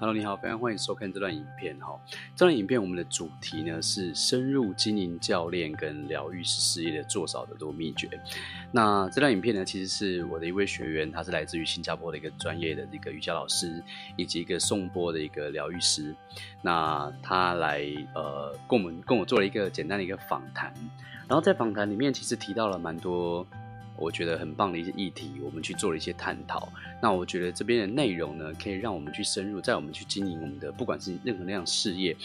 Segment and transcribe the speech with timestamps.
[0.00, 1.94] Hello，你好，非常欢迎收看这段影片哈。
[2.34, 8.08] 这段影片我们的主题呢是深入经营教练跟疗愈师事业的做少得多秘诀。
[8.72, 13.84] 那这段影片呢，其实是我的一位学员，他是来自于新加坡的一个专业的一个瑜伽老师，
[14.16, 16.16] 以及一个颂钵的一个疗愈师。
[16.62, 20.72] 那他来呃跟我们跟我做了一个简单的一个访谈，
[21.28, 23.46] 然后在访谈里面其实提到了蛮多。
[24.00, 26.72] 我觉得很棒的一些议题，我们去做了一些探讨。
[27.02, 32.16] 那我觉得这边的内容呢，可以让我们去深入，在我们去经营我们的不管是任何那样事业，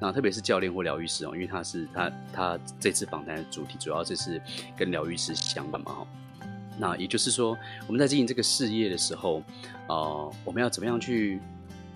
[0.00, 4.40] 那特别是教练或疗愈师哦，因为他是他他这次访谈的主题主要就是
[4.76, 6.06] 跟疗愈师相关嘛哈。
[6.78, 9.42] 那也就是说，我们在经营这个事业的时候，
[9.88, 11.40] 呃，我们要怎么样去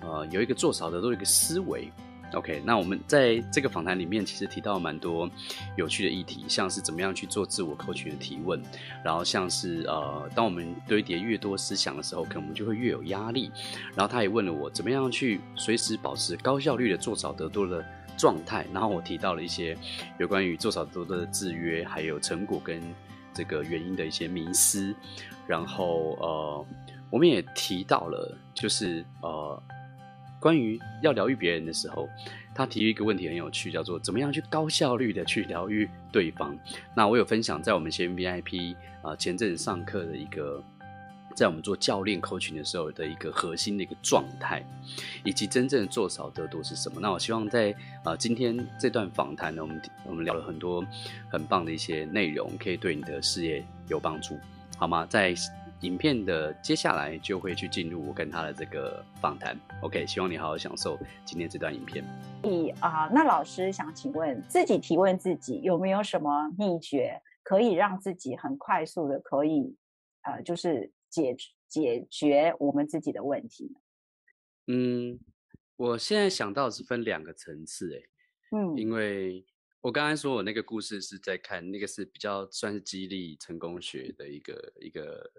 [0.01, 1.91] 呃有一个做少得多的一个思维。
[2.33, 5.27] OK，那我们在这个访谈里面其实提到蛮多
[5.75, 8.61] 有趣的议题，像是怎么样去做自我 coaching 的提问，
[9.03, 13.51] 然后像是呃，当我们堆叠越多思想的时候，可能我们就会越有压力。
[13.95, 17.83] 然后他也问了我，怎么样去随时保持高效率的做少得多的
[18.15, 18.63] 状态。
[18.71, 19.75] 然后我提到了一些
[20.19, 22.79] 有关于做少得多的制约，还有成果跟
[23.33, 24.93] 这个原因的一些迷思。
[25.47, 26.65] 然后呃，
[27.09, 29.61] 我们也提到了，就是呃。
[30.39, 32.07] 关于要疗愈别人的时候，
[32.55, 36.57] 他提一个问题很有趣，叫做怎么样去高效率的去疗愈对方。
[36.95, 40.63] 那我有分享在我们先 VIP 啊、前阵子上课的一个，
[41.35, 44.61] 在我们做教练 coaching 的时候的一个核心的一个状态，
[45.23, 46.99] 以及真正的做少得多是什么。
[46.99, 50.85] 那我希望在啊、今天这段访谈呢，我们我们聊了很多
[51.29, 54.37] 很棒的一些内容，可以对你的事业有帮助，
[54.77, 55.05] 好吗？
[55.05, 55.33] 在
[55.81, 59.57] 影片的接下来就会去进入我跟他的这个访谈。
[59.81, 62.03] OK，希望你好好享受今天这段影片。
[62.43, 69.77] 以啊、呃，那老师想请问，自己提问自己有没有什么秘诀，可以让自己很快速的可以
[70.23, 71.35] 呃，就是解
[71.69, 73.73] 解决我们自己的问题？
[74.67, 75.17] 嗯，
[75.77, 79.45] 我现在想到是分两个层次，哎，嗯，因为。
[79.81, 85.31] 我刚才说，我那个故事是在看那个是比较算是激励成功学的一个一个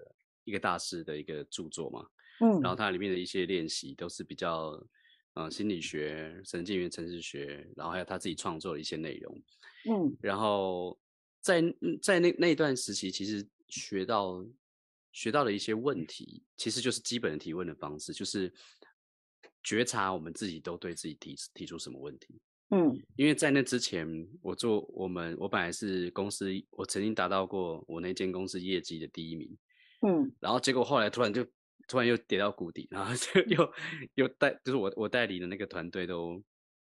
[0.50, 2.06] 一个大师的一个著作嘛，
[2.41, 4.78] 嗯，然后它里面的一些练习都是比较
[5.34, 9.43] 嗯心理学、神经元程式学，然后还有他自己创作的一些内容，
[9.89, 10.99] 嗯，然后
[11.41, 11.62] 在
[12.03, 14.44] 在那那段时期，其实学到
[15.12, 18.53] 学到的一些问题，其实就是基本的提问的方式，就是
[19.62, 22.41] 觉察我们自己都对自己提提出什么问题。
[22.72, 24.06] 嗯，因为在那之前，
[24.41, 29.59] 我做我们我本来是公司，我曾经达到过我那间公司业绩的第一名，
[30.03, 31.44] 嗯，然后结果后来突然就
[31.87, 33.72] 突然又跌到谷底，然后 就又
[34.15, 36.43] 又带就是我我代理的那个团队都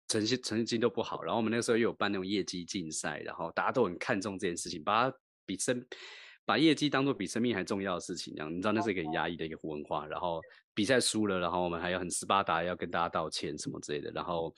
[0.08, 5.16] 成绩成绩都不好，然后我们那个时候又有办那种业绩竞赛，然后大家都很看重这件事情，把它
[5.46, 5.84] 比生
[6.46, 8.50] 把业绩当做比生命还重要的事情，这样。
[8.50, 10.40] 你知道那是一个很压抑的一个文化，然后
[10.74, 14.54] 比赛输了，然后我们还要很斯巴达要跟大家道歉什么之类的，然后。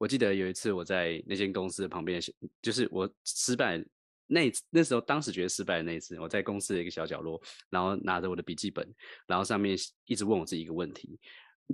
[0.00, 2.18] 我记得有一次我在那间公司的旁边，
[2.62, 3.84] 就是我失败
[4.30, 8.88] 那那时候，当时觉得失败的那一次，我在公司的一个小角落，然后拿着我的笔记本，
[9.26, 9.76] 然后上面
[10.06, 11.18] 一直问我自己一个问题，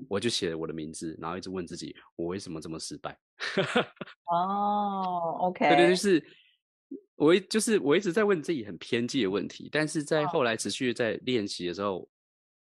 [0.08, 3.18] 我就写了我的名字，然后一直问自己，我为什么这么失败？
[4.32, 6.26] 哦、oh，OK，对对，就是
[7.14, 12.08] 我一就是我一直在问自己很偏激的问题，但是在后来持续在练习的时候，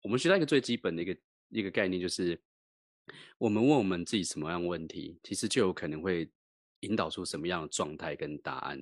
[0.03, 1.17] 我们学到一个最基本的一个
[1.49, 2.41] 一个概念就是。
[3.37, 6.31] 我们问我们自己什么样的问题，其实就有可能会
[6.81, 8.81] 引导出什么样的状态跟答案。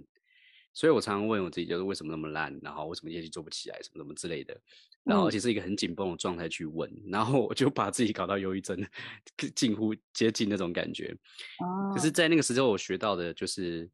[0.81, 4.59] 所以我常常问我自己，就是为什么那么烂，然后为什么业绩做不起来，什么什么之类的。
[5.05, 8.83] 然后而且是一个很紧绷的状态去问，然后我就把自己搞到忧郁症，
[9.55, 11.15] 近乎接近那种感觉。
[11.93, 13.91] 可是，在那个时候，我学到的就是，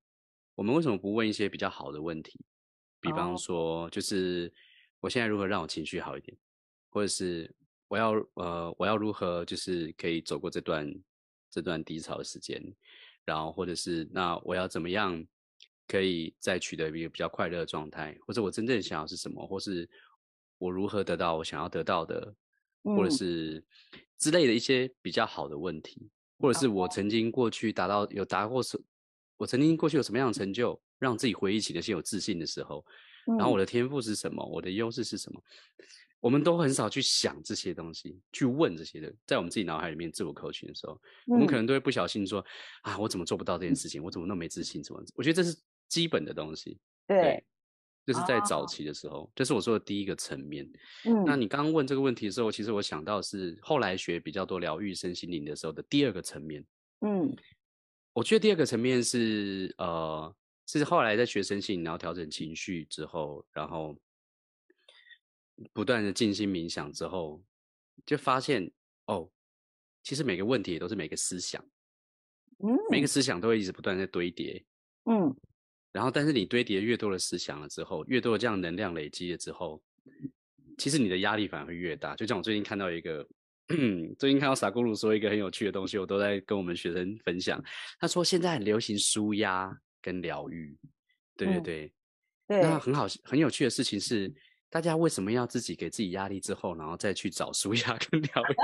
[0.54, 2.38] 我们为什么不问一些比较好的问题？
[3.00, 4.53] 比方说，就是
[5.00, 6.38] 我现在如何让我情绪好一点，
[6.91, 7.53] 或者是。
[7.88, 10.92] 我要呃，我要如何就是可以走过这段
[11.48, 12.60] 这段低潮的时间，
[13.24, 15.24] 然后或者是那我要怎么样
[15.88, 19.88] 可以再取得一个比较快乐的状态，或者我真正想要是什么，或是
[20.58, 22.34] 我如何得到我想要得到的，
[22.82, 23.64] 或者是
[24.19, 28.78] 之类的一些比较好的问题，或者是我曾经过去达到有达过什，
[29.36, 32.84] 我曾经过去有什么样的成就，让自己回忆起那些有自信的时候，
[33.39, 35.42] 然后我的天赋是什么，我的优势是什么。
[36.18, 40.94] 我们都很少去想这些东西，去问这些的，在我们自己脑海里面自我 coaching 的时候，
[41.27, 42.44] 嗯、我们可能都会不小心说
[42.82, 44.03] ：“啊，我怎么做不到这件事情？
[44.03, 44.82] 我怎么那么没自信？
[44.82, 45.56] 怎么？”我觉得这是
[45.88, 46.78] 基本的东西。
[47.06, 47.44] 对，对
[48.06, 50.71] 就是在早期的时候，这、哦、是我说的第一个层面。
[51.04, 56.65] 嗯，那你刚刚问这个问题的时候，其实我想到是后来学比较多疗愈身心灵的时候的第二个层面。
[57.00, 57.36] 嗯，
[58.12, 60.34] 我觉得第二个层面是呃，
[60.66, 63.97] 是后来在学身心灵，然后调整情绪之后，然后。
[65.72, 67.42] 不断的静心冥想之后，
[68.04, 68.71] 就发现
[69.06, 69.27] 哦，
[70.03, 71.65] 其实每个问题也都是每个思想，
[72.59, 74.62] 嗯，每个思想都会一直不断在堆叠，
[75.06, 75.34] 嗯，
[75.97, 79.83] 然后但是你堆叠越多的思想了之后，越多的这样能量累积了之后，
[80.77, 82.15] 其实你的压力反而会越大。
[82.15, 83.27] 就像我最近看到一个，
[84.19, 87.65] 最近看到萨古鲁说一个很有趣的东西，我都在跟我们学生分享。
[87.98, 90.77] 他说现在很流行舒压跟疗愈，
[91.34, 91.93] 对对对，
[92.49, 92.60] 嗯、对。
[92.60, 94.31] 那很好，很有趣的事情是。
[94.69, 98.54] 大家为什么要自己给自己压力之后，然后再去找舒压跟疗愈？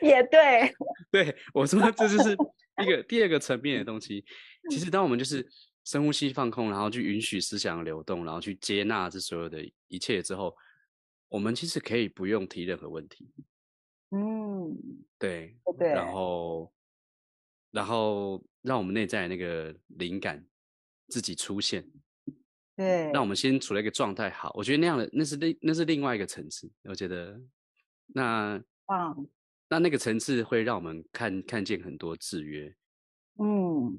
[0.08, 0.74] 也对，
[1.12, 2.34] 对我说，这就是
[2.82, 4.24] 一个第二个层面的东西。
[4.70, 5.46] 其实，当我们就是
[5.84, 10.56] 深呼吸、放空，然后去允许思想流动，然后去接纳这所有的一切之后，
[11.28, 13.32] 我们其实可以不用提任何问题。
[14.10, 14.76] 嗯，
[15.18, 16.72] 对，对，然后，
[17.70, 20.44] 然后让我们内在那个灵感
[21.08, 21.84] 自己出现。
[22.76, 27.40] 对，让我们先处在一个状态好，我觉得那样的那是另那是另外一个层次，我觉得。
[28.14, 29.16] 那啊，
[29.70, 32.76] 那那个层次会让我们看看见很多制约，
[33.38, 33.98] 嗯，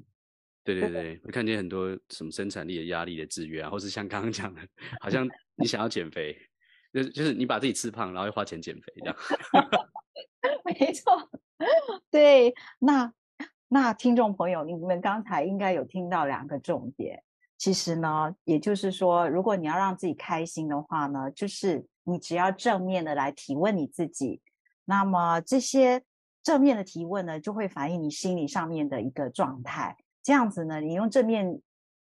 [0.64, 4.60] 对对 对，会看见很多什么生产力的压力的制约啊，或是像刚刚讲的，
[5.00, 6.36] 好像你想要减肥，
[6.92, 9.16] 就是就是你把自己吃胖，然后又花钱减肥这样，
[10.64, 11.30] 没错，
[12.10, 13.12] 对，那
[13.68, 17.22] 那听众朋友，你们刚才应该有听到两个重点。
[17.56, 24.42] 其实呢，也就是说，如果你要让自己开心的话呢，就是你只要正面的来提问你自己，
[24.84, 26.02] 那么这些
[26.42, 29.96] 正面的提问呢，就会反映你心理上面的一个状态。
[30.24, 31.60] 这样子呢，你用正面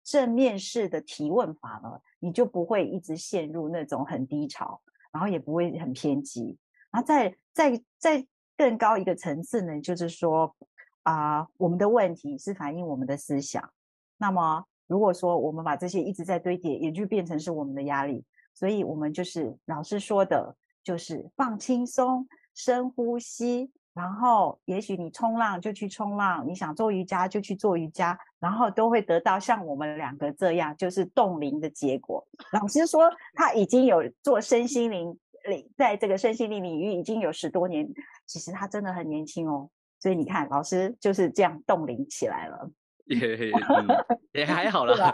[0.05, 4.81] 正面式的提问法呢，你就不会一直陷入那种很低潮，
[5.11, 6.57] 然后也不会很偏激。
[6.91, 8.25] 然后再再再
[8.55, 10.55] 更高一个层次呢，就是说
[11.01, 13.69] 啊、我们的问题是反映我们的思想，
[14.17, 14.63] 那么。
[14.85, 18.23] 如果说我们把这些一直在堆叠，也就变成是我们的压力。
[18.53, 32.25] 所以，我们就是老师说的，就是放轻松，深呼吸，然后也许你冲浪就去冲浪，你想做瑜伽就去做瑜伽，然后都会得到像我们两个这样，就是冻龄的结果。
[32.51, 37.87] 老师说他已经有做身心灵领，在这个身心灵领域已经有十多年，
[38.25, 39.69] 其实他真的很年轻哦。
[39.99, 42.69] 所以你看，老师就是这样冻龄起来了。
[43.05, 43.51] 也、
[44.33, 45.13] 也还好啦，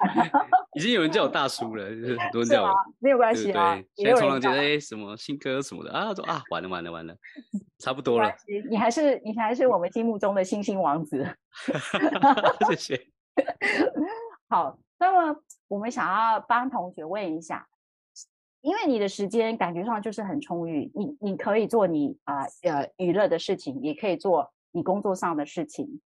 [0.74, 3.76] 已经有人叫我大叔了，就是很多人叫我，没有关系啊。
[3.76, 7.16] 对，现在冲浪觉得哎，什么新歌什么的啊，说啊，完了完了完了，
[7.80, 8.32] 差不多了。
[8.70, 11.26] 你还是你还是我们心目中的星星王子。
[12.70, 13.08] 谢谢。
[14.50, 17.68] 好，那么我们想要帮同学问一下，
[18.62, 26.02] 因为你的时间感觉上就是很充裕，你你可以做你啊呃，呃娱乐的事情，也可以做你工作上的事情。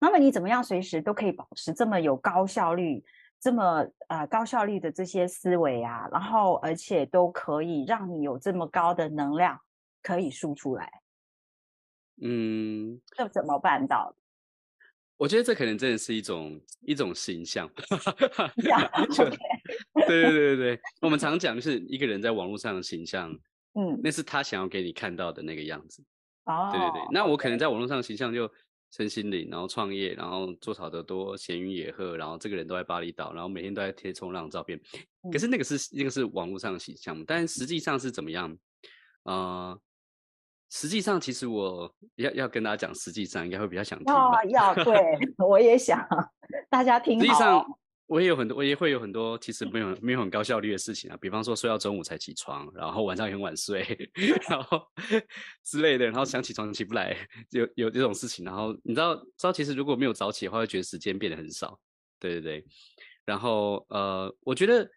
[0.00, 3.04] 那么你怎么样随时都可以保持这么有高效率、
[3.38, 9.60] 这么呃高效率的这些思维啊，然后而且都可以让你有这么高的能量
[10.02, 10.90] 可以输出来？
[12.22, 14.16] 嗯，这怎么办到的？
[15.18, 17.70] 我觉得这可能真的是一种一种形象。
[19.12, 23.30] 就对对对对对，我们常讲就是一个人在网络上的形象，
[23.74, 26.02] 嗯，那是他想要给你看到的那个样子。
[26.46, 28.50] 哦，对对对，那我可能在网络上的形象就。
[28.90, 34.80] 身心灵，然后创业，然后做草得多，闲云野鹤，然后这个人都在巴厘岛，然后每天都在贴冲浪照片。
[35.32, 38.56] 可是那个是那个是网络上的形象，但实际上是怎么样？
[39.22, 39.78] 呃，
[40.70, 44.44] 实际上其实我要要跟大家讲，实际上应该会比较想听吧？
[44.44, 44.96] 要，要对，
[45.38, 46.06] 我也想
[46.68, 47.24] 大家听好。
[47.24, 47.79] 实际上。
[48.10, 51.16] 我也有很多，我也会有很多，其实没有没有很高效率的事情啊。
[51.20, 53.86] 比方说睡到中午才起床，然后晚上也很晚睡，
[54.48, 54.82] 然后
[55.62, 57.16] 之类的，然后想起床起不来，
[57.50, 58.44] 有有这种事情。
[58.44, 61.78] 然后你知道，知道其实如果没有早起的话，会觉得时间变得很少。
[62.18, 62.64] 对对对。
[63.24, 64.90] 然后呃，我觉得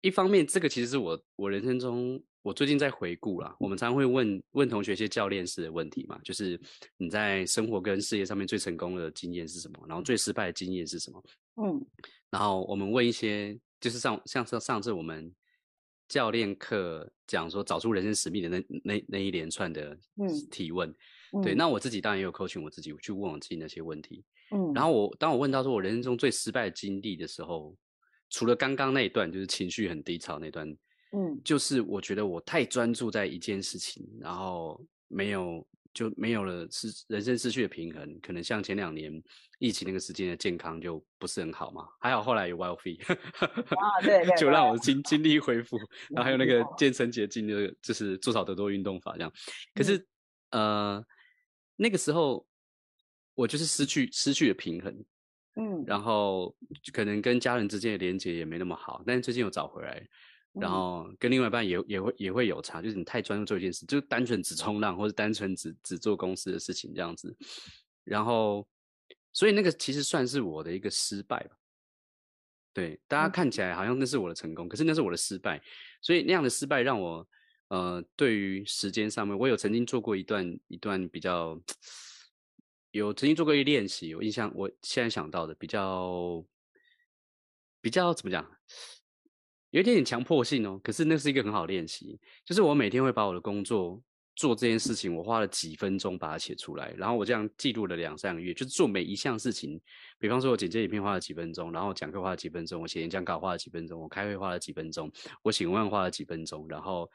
[0.00, 2.18] 一方面，这个其实是我我人生中
[2.48, 3.54] 我最近在回顾啦。
[3.60, 6.58] 我们常常会问问同学一些教练式的问题嘛，就是
[6.96, 9.84] 你在生活跟事业上面最成功的经验是什么？
[9.86, 11.22] 然后最失败的经验是什么？
[11.62, 11.86] 嗯，
[12.30, 15.30] 然后我们问一些，就是上像上上次我们
[16.08, 19.94] 教练课讲说找出人生使命的那那那一连串的
[20.50, 20.88] 提问，
[21.34, 27.76] 嗯、对，嗯、那我自己当然也有 coaching 我自己去问我自己那些问题，嗯，然后我当我问到说我人生中最失败的经历的时候，
[28.30, 30.74] 除了刚刚那一段就是情绪很低潮那段，
[31.12, 35.66] 嗯，就是我觉得我太专注在一件事情，然后没有。
[35.94, 39.10] 就没有了，失人生失去了平衡，可能像前两年
[39.58, 41.88] 疫情那个时间的健康就不是很好嘛。
[41.98, 45.76] 还好后来有 Fee，啊对， 对，就让我精精力恢复。
[46.14, 49.32] 然后还有那个健身捷径的，就是做少得多运动法这样。
[49.74, 49.96] 可是、
[50.50, 51.04] 嗯、呃，
[51.74, 52.46] 那个时候
[53.34, 55.04] 我就是失去失去了平衡，
[55.56, 56.54] 嗯，然后
[56.92, 59.02] 可能跟家人之间的连接也没那么好。
[59.04, 60.06] 但是最近又找回来，
[60.60, 67.36] 然后跟另外一半也也会也会有差，就是你太专注做一件事，就单纯只冲浪，或者单纯只只做公司的事情这样子。
[68.04, 68.66] 然后，
[69.32, 71.56] 所以那个其实算是我的一个失败吧。
[72.72, 75.60] 对，大家看起来好像那是我的成功，可是那是我的失败。
[76.00, 77.28] 所以那样的失败让我，
[77.68, 81.60] 呃，对于时间上面，我有曾经做过一段一段比较，
[82.92, 86.44] 有曾经做过一练习，我印象我现在想到的比较，
[87.80, 88.48] 比较怎么讲？
[89.78, 94.02] 有一点点强迫性哦，可是那是一个很好练习，就是我每天会把我的工作
[94.34, 99.80] 做这件事情，我花了几分钟把它写出来，然后我这样记录了两三个月，就是做每一项事情，
[100.18, 105.08] 比方说我剪接影片花了几分钟，然后讲课花了几分钟，我写演讲稿花了几分钟，我开会花了几分钟，
[105.44, 107.08] 我请问花了几分钟，然后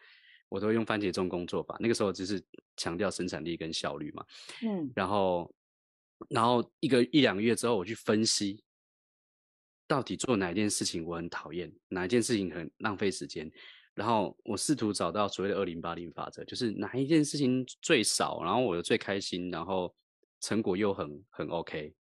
[0.47, 2.41] 我都会用番茄钟工作法，那个时候就是
[2.77, 4.25] 强调生产力跟效率嘛，
[4.61, 5.53] 嗯，然后
[6.29, 8.63] 然后一个一两个月之后，我去分析。
[9.87, 13.51] 到底做哪一件事情我很讨厌，哪一件事情很浪费时间，
[13.93, 19.93] 然后我试图找到所谓的二零八零法则，就是哪一件事情最少，然后我又最开心，然后
[20.41, 21.93] 成果又很很 OK。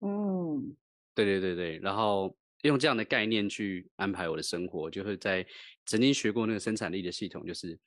[0.00, 0.76] 嗯，
[1.14, 5.46] 对对对对，然后用这样的概念去安排我的生活，就是在
[5.86, 7.78] 曾经学过那个生产力的系统，就是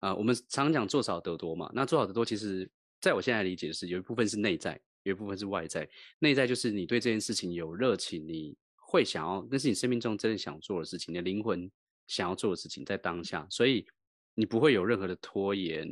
[0.00, 4.80] 啊、呃，我们常常讲做少得多嘛，那做少得多，其实在我现在理解的是有一部分是内在。
[5.02, 5.88] 有一部分是外在，
[6.18, 11.70] 内在就是你对这件事情有热情，你会想要，那是你生命中真的想做的事情，你的灵魂
[12.06, 13.86] 想要做的事情，在当下，所以
[14.34, 15.88] 你不会有任何的拖延，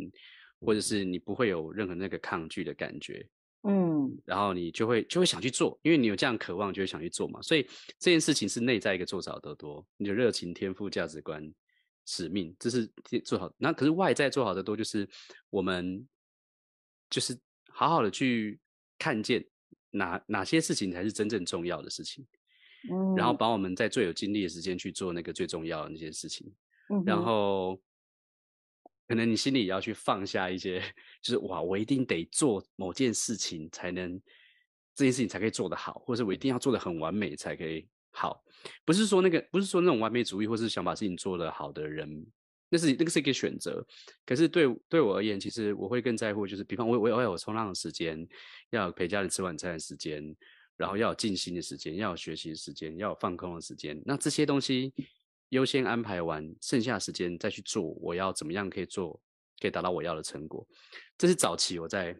[0.61, 3.25] 或者是你不会有任何那个抗拒的感觉，
[3.62, 7.62] 嗯，然后你就会就会想去做，因为你有这样渴望，就会想去做嘛，所以
[7.99, 11.50] 这件事情是内在一个做少得多，你的热情、天赋、价值观、
[12.05, 12.87] 使命，这是
[13.25, 13.50] 做好。
[13.57, 15.09] 那可是外在做好的多，就是
[15.50, 16.07] 我们
[17.09, 17.38] 就是
[17.71, 18.61] 好好的去。
[18.99, 19.45] 看见
[19.90, 22.26] 哪哪些事情才是真正重要的事情，
[22.90, 26.52] 嗯，然后把我们在最有精力的时间去做那个最重要的那些事情，
[26.90, 27.81] 嗯，然后
[29.07, 30.81] 可能你心里也要去放下一些，
[31.23, 34.21] 就是哇，我一定得做某件事情才能
[34.95, 38.45] 这件事情才可以做得好，或者是我一定要做得很完美才可以好，
[38.85, 42.26] 不是说那个不是说那种完美主义，或是想把事情做得好的人。
[42.70, 43.87] 那是那个是一个选择，
[44.26, 48.26] 可是对对我而言，其实我会更在乎，就是比方我我要有冲浪的时间，
[48.70, 50.22] 要有陪家人吃晚餐的时间，
[50.76, 54.00] 然后要有静心的时间，要有学习的时间，要有放空的时间。
[54.04, 54.92] 那这些东西
[55.48, 59.18] 优先安排完，剩下的时间再去做，我要怎么样可以做，
[59.60, 60.66] 可以达到我要的成果。
[61.16, 62.14] 这是早期我在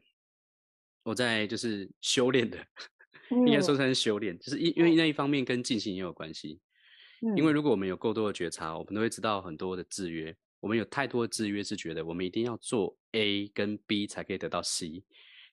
[1.03, 2.59] 我在就是修炼的，
[3.47, 6.59] 应该说算是修炼，就是因因为那一方面跟静心也有关系。
[7.37, 10.37] 因为如果我们有够多的觉察，我们都会知道很多的制约。
[10.61, 15.05] 我们有太多的制约是觉得我们一定要做 A 跟 B 才可以得到 C，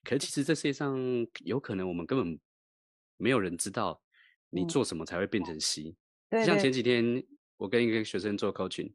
[0.02, 0.98] 可是其实这世界上
[1.44, 2.40] 有可能我们根本
[3.16, 4.02] 没有人知道
[4.50, 5.94] 你做什么才会变成 C。
[6.30, 7.24] 嗯、像前几天
[7.56, 8.92] 我跟一个学生做 coaching，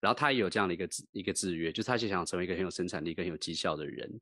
[0.00, 4.20] 然后他也有这样的一个一个制约，就是他就想成为一个很有生产力、更有绩效的人。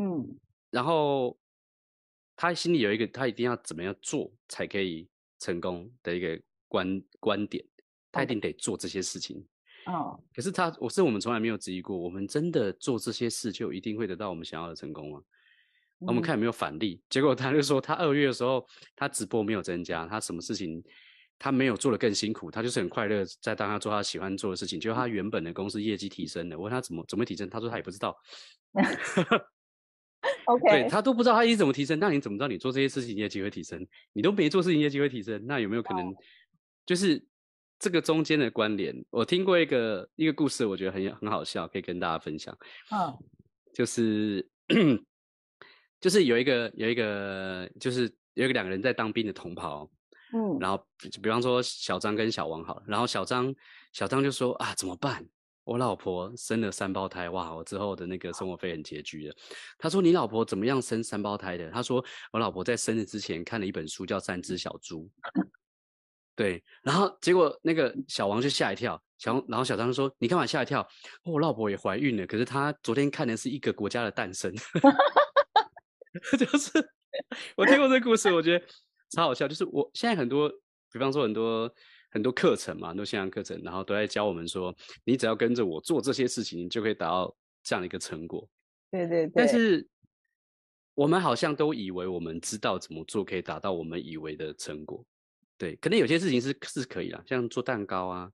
[0.00, 0.38] 嗯，
[0.70, 1.38] 然后
[2.36, 6.40] 他心里有一个他一定要怎么样做才可以成功的一个。
[6.68, 7.64] 观观点，
[8.12, 9.44] 他一定得做这些事情。
[9.86, 15.22] 哦，可是他，我是我们从来没有质疑过，我们真的做这些事就一定会得到我们想要的成功吗？
[16.00, 17.02] 嗯、我们看有没有反例。
[17.08, 20.82] 结果他就说，他二月的时候，他直播没有增加，他什么事情
[21.38, 24.78] 他没有做的更辛苦，他就是很快乐在当他做他喜欢做的事情。
[24.78, 28.14] 结果他原本的公司业绩提升了，我问他怎么怎么提升，他说他也不知道。
[30.46, 33.86] OK，对，他都不知道他业绩怎么提升，那你怎么知道你做这些事情业绩会提升？
[34.12, 36.16] 你都没做事情业绩会提升，那有没有可能？Oh.
[36.88, 37.22] 就是
[37.78, 42.56] 这个中间的关联，我听过一个一个故事，我觉得很很好笑，可以跟大家分享。
[42.90, 43.14] 嗯，
[43.74, 44.48] 就是
[46.00, 49.86] 就是有一个有一个就是有一个两个人在当兵的同袍，
[50.32, 50.82] 嗯，然后
[51.22, 53.54] 比方说小张跟小王好了，然后小张
[53.92, 55.22] 小张就说啊，怎么办？
[55.64, 59.36] 我老婆生了三胞胎，哇，我之后的那个生活费很拮据的。
[59.76, 61.70] 他说，你老婆怎么样生三胞胎的？
[61.70, 62.02] 他说，
[62.32, 65.06] 我老婆在生日之前看了一本书，叫《三只小猪》。
[66.38, 70.86] 对，然后结果那个小王就吓一跳，小王，然后小张说：“你干嘛吓一跳？
[71.24, 74.54] 我老婆也怀孕了，可是她昨天看的是一个国家的诞生。
[76.38, 76.70] ”就是
[77.56, 78.64] 我听过这个故事，我觉得
[79.10, 79.48] 超好笑。
[79.48, 80.48] 就是我现在很多，
[80.92, 81.68] 比方说很多
[82.12, 88.48] 很多课程嘛，很多线上课程，然后都在教我们说，你只要跟着我做这些事情，你就可以达到这样的一个成果。
[88.92, 89.32] 对对对。
[89.34, 89.84] 但是
[90.94, 95.04] 我们好像都以为我们知道怎么做，可以达到我们以为的成果。
[95.58, 98.30] 对，可能有些事情是是可以啦，像做蛋糕啊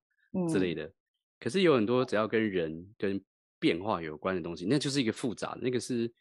[0.49, 0.85] 之类的。
[0.85, 0.93] 嗯、
[1.41, 3.21] 可是有很多只要跟人跟
[3.59, 6.13] 变化有关的东西，那就是一个复杂的，那个是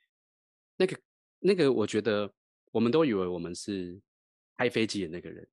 [0.78, 0.98] 那个
[1.40, 2.32] 那个，我觉得
[2.72, 4.00] 我们都以为我们是
[4.58, 5.46] 开飞机的那个人，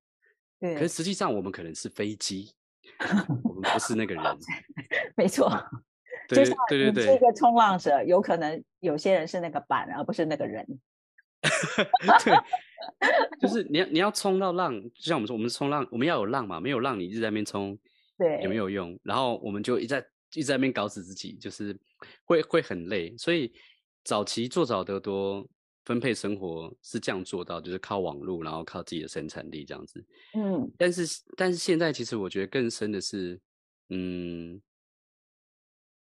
[0.60, 0.74] 对。
[0.76, 2.52] 可是实际上我们可能是飞机，
[3.44, 4.24] 我们不是那个人。
[5.16, 5.50] 没错，
[6.28, 10.64] 对就对对对，是一个冲浪者，有可能有些人是那个板，而不是那个人。
[12.22, 12.34] 对，
[13.40, 17.78] 就是你要你要冲到浪，就像我们说，我们冲浪，我们要有浪嘛，没有浪，你一直在那边冲，
[18.18, 18.98] 对，也没有用？
[19.02, 20.04] 然后我们就一在
[20.34, 21.74] 一直在那边搞死自己，就是
[22.24, 23.16] 会会很累。
[23.16, 23.52] 所以
[24.04, 25.48] 早期做早得多
[25.86, 30.04] 分配生活是这样做到，就是靠网络，然后靠自己的生产力这样子。
[30.34, 33.40] 嗯，但是但是现在其实我觉得更深的是，
[33.88, 34.60] 嗯，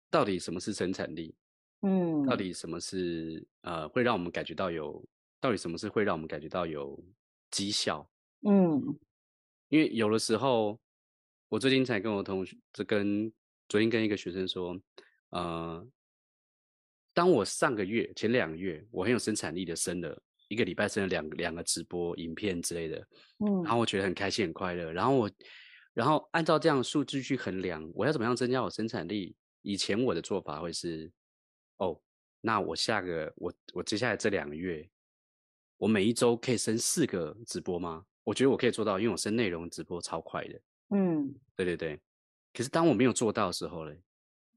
[0.09, 1.35] 到底什么是生产力？
[1.81, 5.05] 嗯，到底什么是呃会让我们感觉到有？
[5.45, 6.99] 到底什么是会让我们感觉到有
[7.51, 8.09] 绩效？
[8.49, 8.81] 嗯，
[9.69, 10.79] 因为有的时候，
[11.49, 13.31] 我最近才跟我同学，就跟
[13.69, 14.75] 昨天跟一个学生说，
[15.29, 15.87] 呃，
[17.13, 22.97] 当我上个月前两个月，我很有生产力的生了一个礼拜生了两两个直播影片之类的，
[23.45, 25.31] 嗯，然后我觉得很开心很快乐，然后我，
[25.93, 29.35] 然后按照这样的数据去衡量，我要怎么样增加我生产力？
[29.61, 31.11] 以前我的做法会是，
[31.77, 32.01] 哦，
[32.41, 34.89] 那我下个我我接下来这两个月。
[35.77, 38.05] 我每一周可以生四个直播吗？
[38.23, 40.61] 我觉得我可以做到，因为我生内容直播超快的。
[40.89, 41.99] 嗯，对对对。
[42.53, 43.93] 可是当我没有做到的时候呢，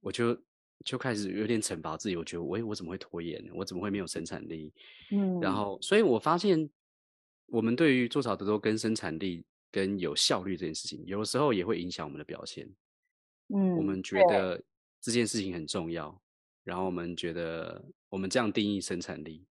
[0.00, 0.40] 我就
[0.84, 2.16] 就开始有点惩罚自己。
[2.16, 3.50] 我觉得，喂，我怎么会拖延呢？
[3.54, 4.72] 我怎么会没有生产力？
[5.10, 6.70] 嗯，然后，所以我发现，
[7.46, 12.70] 我们对于做少得多跟生产力跟有效率这件事情，有的时候也会影响我们的表现。
[13.48, 14.62] 嗯，我们觉得
[15.00, 16.22] 这件事情很重要，
[16.62, 19.44] 然后我们觉得我们这样定义生产力。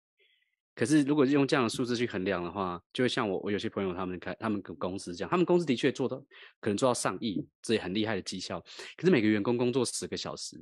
[0.74, 6.16] 可是，如果用这样的数字去衡量的话，就会像我，我有些朋友他们开他们公司这样，他们公司的确做到
[6.60, 8.60] 可能做到上亿，这也很厉害的绩效。
[8.96, 10.60] 可是每个员工工作十个小时，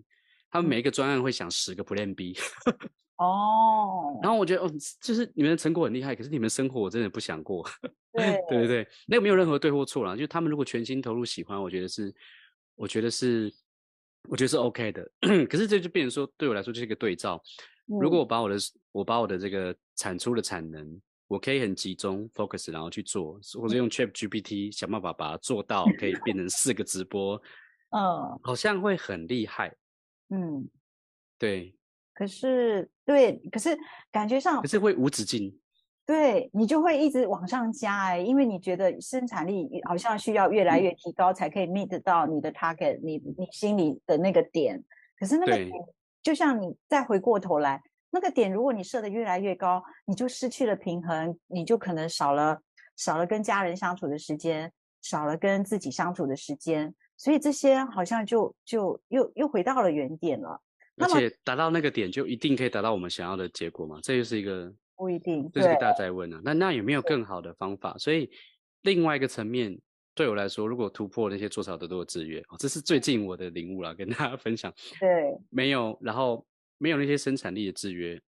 [0.51, 2.37] 他们每一个专案会想十个 Plan B。
[3.17, 4.19] 哦。
[4.23, 7.67] 然后我觉得，哦，就是你们的成果很厉害，可是你们的生活我真的不想过。
[8.13, 12.15] 对对对对，那个没有任何对或错啦，就是他们如果全心投入喜欢，我觉得是，
[12.75, 13.51] 我觉得是，
[14.29, 15.11] 我觉得是 OK 的。
[15.49, 17.43] 可是这就变成说，对我来说就是一个对照。
[17.87, 18.57] 如果我把我的
[18.93, 27.41] 我把我的这个产出的产能，我可以很集中 focus，然后去做，或者用 ChatGPT 想办法把它做到，可以变成四个直播，
[27.91, 29.75] 嗯，好像会很厉害，
[30.29, 30.69] 嗯，
[31.39, 31.75] 对。
[32.15, 33.77] 可是对，可是
[34.13, 35.59] 感觉上，可是会无止境，
[36.05, 44.85] 对你就会一直往上加哎，因为你觉得生产力好像需要越来越提高，才可以 meet 到你的 target，你你心里的那个点，
[45.19, 45.71] 可是那个点。
[46.23, 52.61] 就像你再回过头来，那个点，如果你设的越来越高，你就失去了平衡，你就可能少了
[52.95, 54.71] 少了跟家人相处的时间，
[55.01, 60.61] 少了跟自己相处的时间，所以这些好像就就又又回到了原点了。
[60.99, 63.99] 而且达到那个点，就一定可以达到我们想要的结果吗？
[64.03, 66.41] 这就是一个不一定，这是个大哉问啊。
[66.45, 67.97] 那那有没有更好的方法？
[67.97, 68.31] 所以
[68.83, 69.81] 另外一个层面。
[70.15, 74.71] 对我来说，如果突破那些做少得多的制约，哦，这是最近我的领悟了，跟大家分享。
[75.01, 76.45] 对，没有，然后
[76.83, 78.21] 没有那些生产力的制约，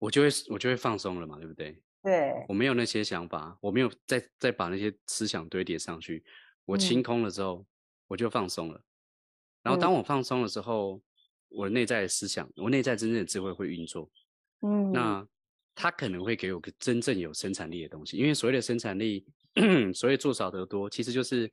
[0.00, 1.80] 我就会我就会放松了嘛，对不对？
[2.02, 6.24] 对，我没有那些想法，我没有再再把那些思想堆叠上去，
[6.64, 7.66] 我清空了之后，嗯、
[8.08, 8.82] 我就放松了。
[9.62, 11.02] 然后当我放松了之后，嗯、
[11.50, 14.10] 我的内在的思想，我内在真正的智慧会运作。
[14.62, 15.24] 嗯，那
[15.74, 19.24] 它可能会给我个真正有生产力的东西，因为所谓的生产力。
[19.92, 21.50] 所谓做少得多，其实就是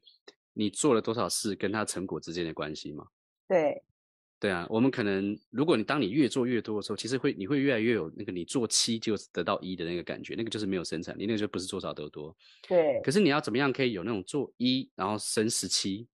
[0.54, 3.08] 你做了多少事跟它成果之间的关系嘛。
[3.48, 3.82] 对，
[4.40, 12.36] 对啊，我们可能，如果你当你越做越多的时候，其实会你会越来越有那个你做七就得到一的那个感觉，那个就是没有生产力，那个就不是做少得多。
[12.68, 13.02] 对。
[13.04, 16.08] 可是你要怎么样可以有那种做一然后生十七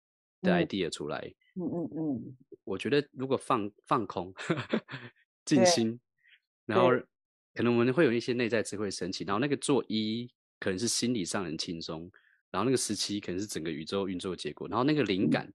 [0.42, 1.20] 的 idea 出来？
[1.56, 2.38] 嗯嗯嗯。
[2.64, 4.34] 我觉得如果放放空，
[5.46, 6.00] 静心，
[6.66, 6.90] 然后
[7.54, 10.30] 可能我们会有一些内在智慧升起，然后那个做一。
[10.62, 12.12] 可能是心理上很轻松，
[12.52, 15.54] 然后那个十七可能是整个宇宙运作的结果，然后那个灵感，嗯、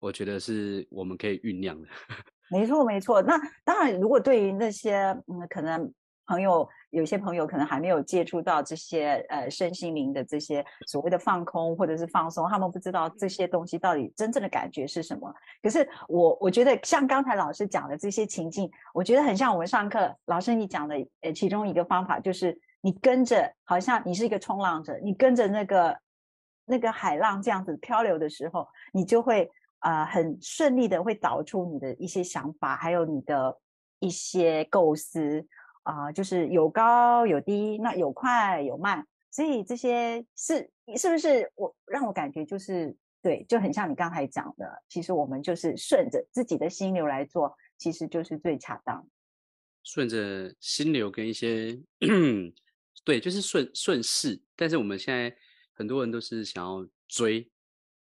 [0.00, 1.88] 我觉得是我们可以酝酿的。
[2.50, 3.20] 没错，没错。
[3.22, 4.94] 那当然，如果对于那些
[5.26, 5.92] 嗯，可能
[6.26, 15.34] 朋友有些朋友可能还没有接触到这些呃身心灵的这些所谓的放空或者是放松，他们不知道这些东西到底真正的感觉是什么。
[15.62, 22.58] 可是我我觉得像刚才老师讲的这些情境，我觉得很像我们上课老师你讲的呃其中一个方法就是。
[22.80, 25.98] 你跟着，好像你是一个冲浪者，你跟着那个
[26.64, 29.50] 那个海浪这样子漂流的时候，你就会、
[29.80, 33.58] 呃、很顺利的会导出你的一些想法，还有你的
[34.00, 35.46] 一些构思
[35.82, 49.06] 啊、就是有高有低，那有快有慢，所以这些是是不是我让我感觉就是对，就很像你刚才讲的，其实我们就是顺着自己的心流来做，其实就是最恰当，
[49.82, 51.80] 顺着心流跟一些。
[53.04, 55.34] 对，就是顺顺势，但是我们现在
[55.72, 57.50] 很多人都是想要追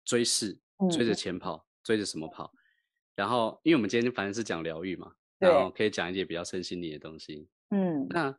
[0.05, 0.57] 追事，
[0.91, 2.53] 追着钱跑，追着什么跑？
[3.15, 7.47] 然后，因为我们今天反正是讲疗愈嘛，然后可以讲一些比较身心灵的东西。
[7.71, 8.39] 嗯，那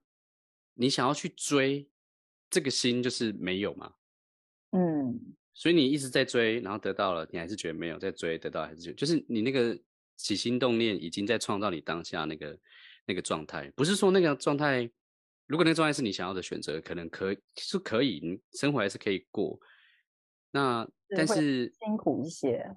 [0.73, 1.87] 你想要去追
[2.49, 3.93] 这个心，就是没有嘛？
[4.71, 9.79] 嗯，所以你一直在追，然后得到了，你还是觉得没有；在追，得到还是觉得，就是你那个
[10.17, 12.59] 起心动念已经在创造你当下那个
[13.05, 13.71] 那个状态。
[13.75, 14.89] 不是说那个状态，
[15.45, 19.59] 如果那个状态是你想要的选择，可能可是可以，你生活还是可以过。
[20.49, 22.69] 那但是辛苦一些，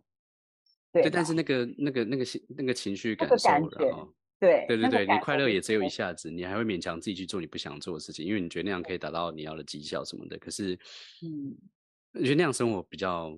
[0.92, 10.38] 对，对，但是那个那个那个情那个情绪感受，然后对对对对，你快乐也只有一下子，你还会勉强自己去做你不想做的事情，因为你觉得那样可以达到你要的绩效什么的。
[10.38, 10.75] 可是，
[11.22, 11.57] 嗯。
[12.12, 13.37] 我觉得那样生活比较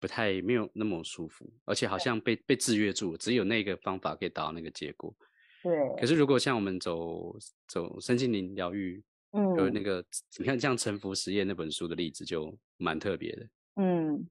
[0.00, 5.14] 不太没有那么舒服，而且好像被被制约住，只有那个方法可以达到那个结果。
[5.62, 5.72] 对。
[5.96, 7.36] 可是如果像我们走
[7.68, 10.04] 走身心灵疗愈，嗯，有那个
[10.40, 13.48] 你看像《沉浮实验》那本书的例子就蛮特别的。
[13.76, 14.28] 嗯，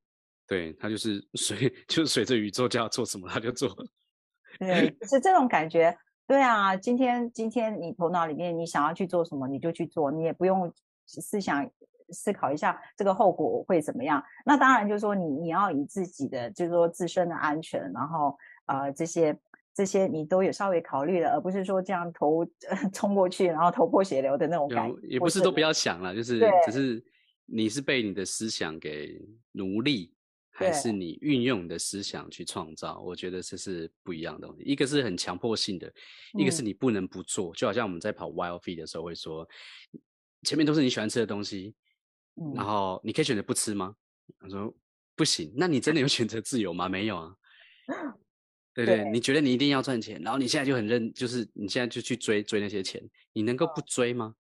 [0.48, 3.70] 对，他就是 随就是随着宇宙叫他做什么他就做。
[4.60, 5.98] 对，是这种感觉。
[6.28, 10.74] 对啊，今天今天你头脑里面你想要去做什么你就去做，你也不用
[11.06, 11.70] 思想。
[12.12, 14.24] 思考一下这个后果会怎么样？
[14.46, 19.36] 那当然就是说你你要以自己的就是说自身的安全，然后呃这些
[19.74, 24.96] 这些你都有稍微考虑了，而不是说这样头、呃、 冲过去然后头破血流的那种感觉。
[25.08, 27.04] 也不是都不要想了，就是只是
[27.48, 29.20] 你是被你的思想给
[29.54, 30.14] 奴隶，
[30.58, 33.00] 还是你运用你的思想去创造？
[33.02, 34.64] 我觉得这是不一样的东西。
[34.64, 35.94] 一个是很强迫性的，
[36.40, 37.52] 一个是你不能不做。
[37.52, 39.48] 嗯、就好像我们在跑 Wild Feet 的时候会说，
[40.44, 41.76] 前面都是你喜欢吃的东西。
[42.54, 43.96] 然后你可以选择不吃吗？
[44.40, 44.74] 他说
[45.16, 45.54] 不行。
[45.56, 46.90] 那你真的有选择自由吗？
[46.90, 47.36] 没有啊。
[48.74, 54.36] 对对，对你觉得你一定要赚钱，然后你现在就很认，就是你现在就去追追那些钱，你能够不追吗？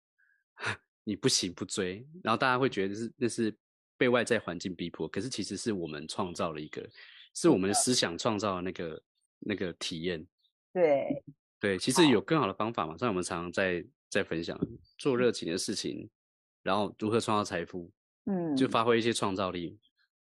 [1.04, 3.56] 你不行不追，然后大家会觉得是那是
[4.04, 6.86] 被外在环境逼迫，可是其实是我们创造了一个，
[7.34, 9.02] 是我们的思想创造的那个
[9.38, 10.26] 那个体验。
[10.74, 11.24] 对
[11.58, 14.58] 对，其实有更好的方法嘛，像我们常常在在分享
[14.98, 16.10] 做热情的事情。
[16.62, 17.90] 然后如何创造财富？
[18.26, 19.78] 嗯，就发挥一些创造力。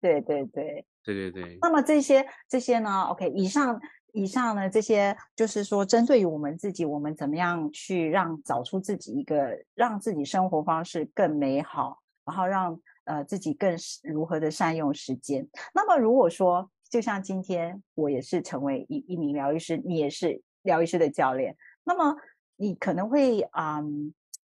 [0.01, 1.59] 对对对，对对对。
[1.61, 3.79] 那么这些这些呢？OK，以上
[4.13, 12.79] 以上呢这些就是说，针对于我们自己，我们怎么样去让找出自己一个让自己生活方式更美好，然后让
[13.09, 15.45] 呃自己更如何的善用时间。
[15.73, 22.15] 那么如果说，就像今天我也是成为一一名疗愈师，你也是疗愈师的教练，那么
[22.55, 24.13] 你可能会嗯。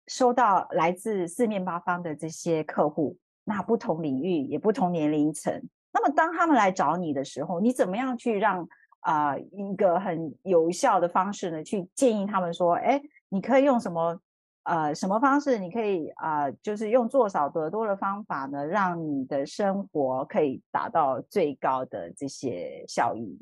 [0.07, 5.63] 收到来自四面八方的这些客户，那不同领域也不同年龄层。
[5.93, 8.69] 那么当他们来找你的时候，你怎么样去让
[9.03, 11.63] 啊、一个很有效的方式呢？
[11.63, 14.21] 去建议他们说，哎，你可以用什么
[14.65, 15.59] 呃什么方式？
[15.59, 23.41] 你可以啊、呃，就是用做少得多的方法呢，让你的生活可以达到最高的这些效益。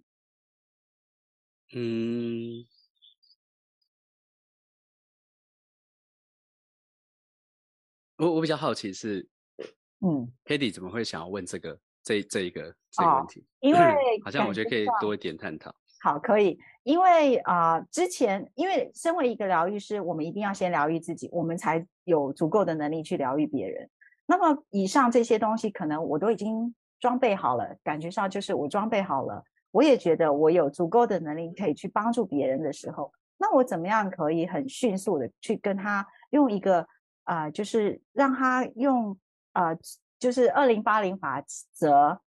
[1.75, 2.67] 嗯。
[8.17, 9.29] 我我比较好奇是，
[10.01, 13.41] 嗯，Hedy 怎么会想要问这个这这一个这个问题？
[13.41, 13.79] 哦、因为
[14.25, 15.73] 好像我觉得可以多一点探讨。
[16.01, 23.89] 好，可以，因为啊、之前因为身为一个疗愈师，我们一定要先疗愈自己，我们才有足够的能力去疗愈别人。
[24.27, 36.87] 那么以上这些东西，可能我都已经装备好了，感觉上就是我装备好了，我也觉得我有足够的能力可以去帮助别人的时候，那我怎么样可以很迅速的去跟他用一个。
[37.31, 39.15] 啊、就是让他用
[39.53, 39.77] 啊、
[40.19, 42.23] 就是二零八零法则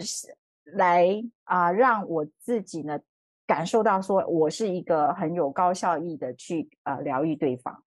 [0.00, 0.36] 是
[0.72, 2.98] 来啊、呃，让我自己呢
[3.46, 7.84] 感受到说，我是一个很有高效益的去呃疗愈对方。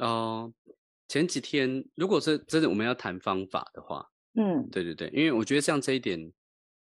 [0.00, 0.74] 哦、呃，
[1.08, 6.32] 前几天如果是真的我们要谈方法的话，嗯，对对对，因为我觉得像这一点，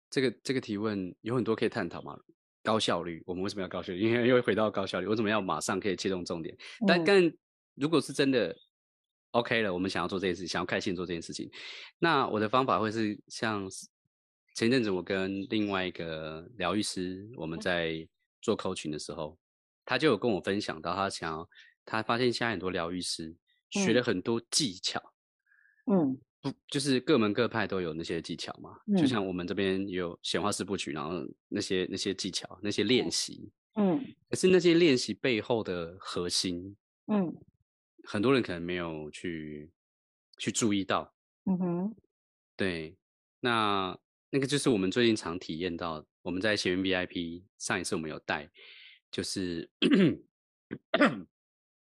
[0.09, 2.17] 这个这个提问有很多可以探讨嘛。
[2.63, 3.99] 高效率，我们为什么要高效率？
[4.01, 6.57] 因为又回到高效率，为什么要马上可以切中重点？
[6.87, 7.37] 但更、嗯
[7.75, 8.55] 如果是真的
[9.31, 11.51] OK 了，我们想要做这件事情，想要开心做这件事情，
[11.99, 13.67] 那我的方法会是像
[14.55, 18.07] 前阵子我跟另外一个疗愈师，我们在
[18.41, 19.37] 做 coaching 的时候，
[19.83, 21.47] 他就有跟我分享到，他想要
[21.85, 23.35] 他发现现在很多疗愈师
[23.69, 25.13] 学了很多技巧，
[25.91, 28.77] 嗯，不就是各门各派都有那些技巧嘛？
[28.87, 31.11] 嗯、就像我们这边有显化四部曲，然后
[31.49, 36.75] 那些那些技巧、那些练习，嗯，可是那些练习背后的核心，
[37.07, 37.35] 嗯。
[38.07, 39.71] 很多人可能没有去
[40.37, 41.11] 去注意到，
[41.45, 41.95] 嗯哼，
[42.55, 42.95] 对，
[43.39, 43.97] 那
[44.35, 48.51] 那个就是我们最近常体验到，我们在学员 VIP 上一次我们有带，
[49.09, 49.69] 就是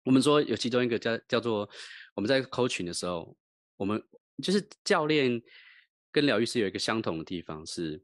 [0.04, 1.70] 我们说有其中一个叫叫做
[2.14, 3.34] 我们在 coaching 的时候，
[3.78, 4.04] 我们
[4.44, 5.42] 就是教练
[6.12, 8.04] 跟疗愈师有一个相同的地方是，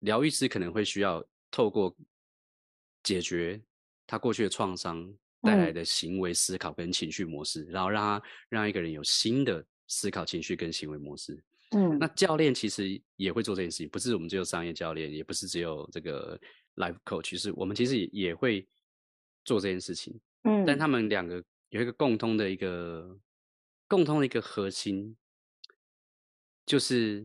[0.00, 1.96] 疗愈师可能会需要透过
[3.02, 3.58] 解决
[4.06, 5.10] 他过去的创伤
[5.40, 11.42] 带来的行为思考跟情绪模式，嗯、然后让他让一个人有新的思考、情绪跟行为模式。
[11.70, 16.36] 嗯，那教练其实也会做这件事情，不是我们只有商业教练，也不是只有这个
[16.74, 18.66] life coach，是我们其实也也会
[19.44, 20.18] 做这件事情。
[20.42, 23.16] 嗯，但他们两个有一个共通的一个
[23.86, 25.16] 共通的一个核心，
[26.66, 27.24] 就是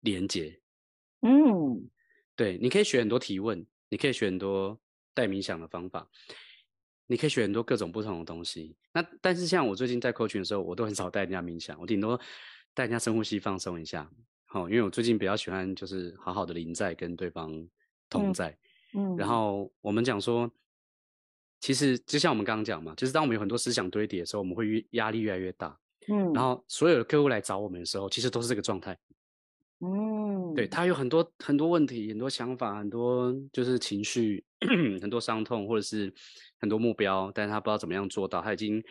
[0.00, 0.58] 连接。
[1.20, 1.90] 嗯，
[2.34, 4.80] 对，你可以学很多提问，你可以学很多
[5.12, 6.08] 带冥想的方法，
[7.06, 8.74] 你可以学很多各种不同的东西。
[8.94, 12.18] 那但是像我最近在 coaching 的时候，我都很少带人家冥想，我顶多。
[12.74, 14.10] 带人家深呼吸放松一下，
[14.46, 17.52] 好，因为我最近比较喜欢就是好好的临在跟对方
[18.08, 18.50] 同在，
[18.94, 19.28] 嗯，嗯，然。
[19.28, 20.50] 后我们讲说，
[21.60, 25.78] 其实就像我们刚刚讲嘛，就是当我们有很多思想堆叠的时候，我们会越压力越来越大，
[26.08, 28.98] 嗯，然后所有的客户来找我们的时候，其实都是这个状态，
[29.80, 34.44] 嗯，对，他有很多很多问题，很多想法，很多就是情绪，
[35.00, 36.12] 很多伤痛，或者是
[36.58, 38.82] 很多目标，但是他不知道怎么样做到，他已经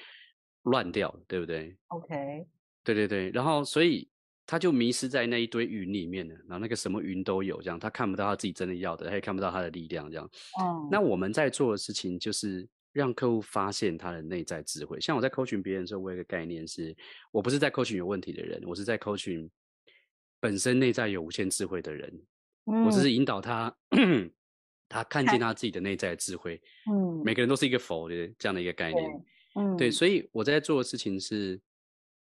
[0.63, 2.47] 乱掉了，对不对？OK。
[2.93, 4.07] 对对对，然后所以
[4.47, 10.25] 他就迷失在那一堆云里面了，然后那个什么云都有，这样他看不到他自己真的要的，他也看不到他的力量，这样。
[10.59, 10.87] 哦。
[10.91, 14.99] 那我们在做的事情就是让客户发现他的内在智慧。
[14.99, 16.95] 像我在 coaching 别人的时候，我有一个概念是，
[17.31, 19.47] 我不是在 coaching 有问题的人，我是在 coaching
[20.39, 22.11] 本身内在有无限智慧的人。
[22.65, 22.85] 嗯。
[22.85, 23.71] 我只是引导他，
[24.89, 26.59] 他看见他自己的内在智慧。
[26.91, 27.21] 嗯。
[27.23, 29.05] 每个人都是一个佛的这样的一个概念。
[29.53, 29.77] 嗯。
[29.77, 31.61] 对，所以我在做的事情是。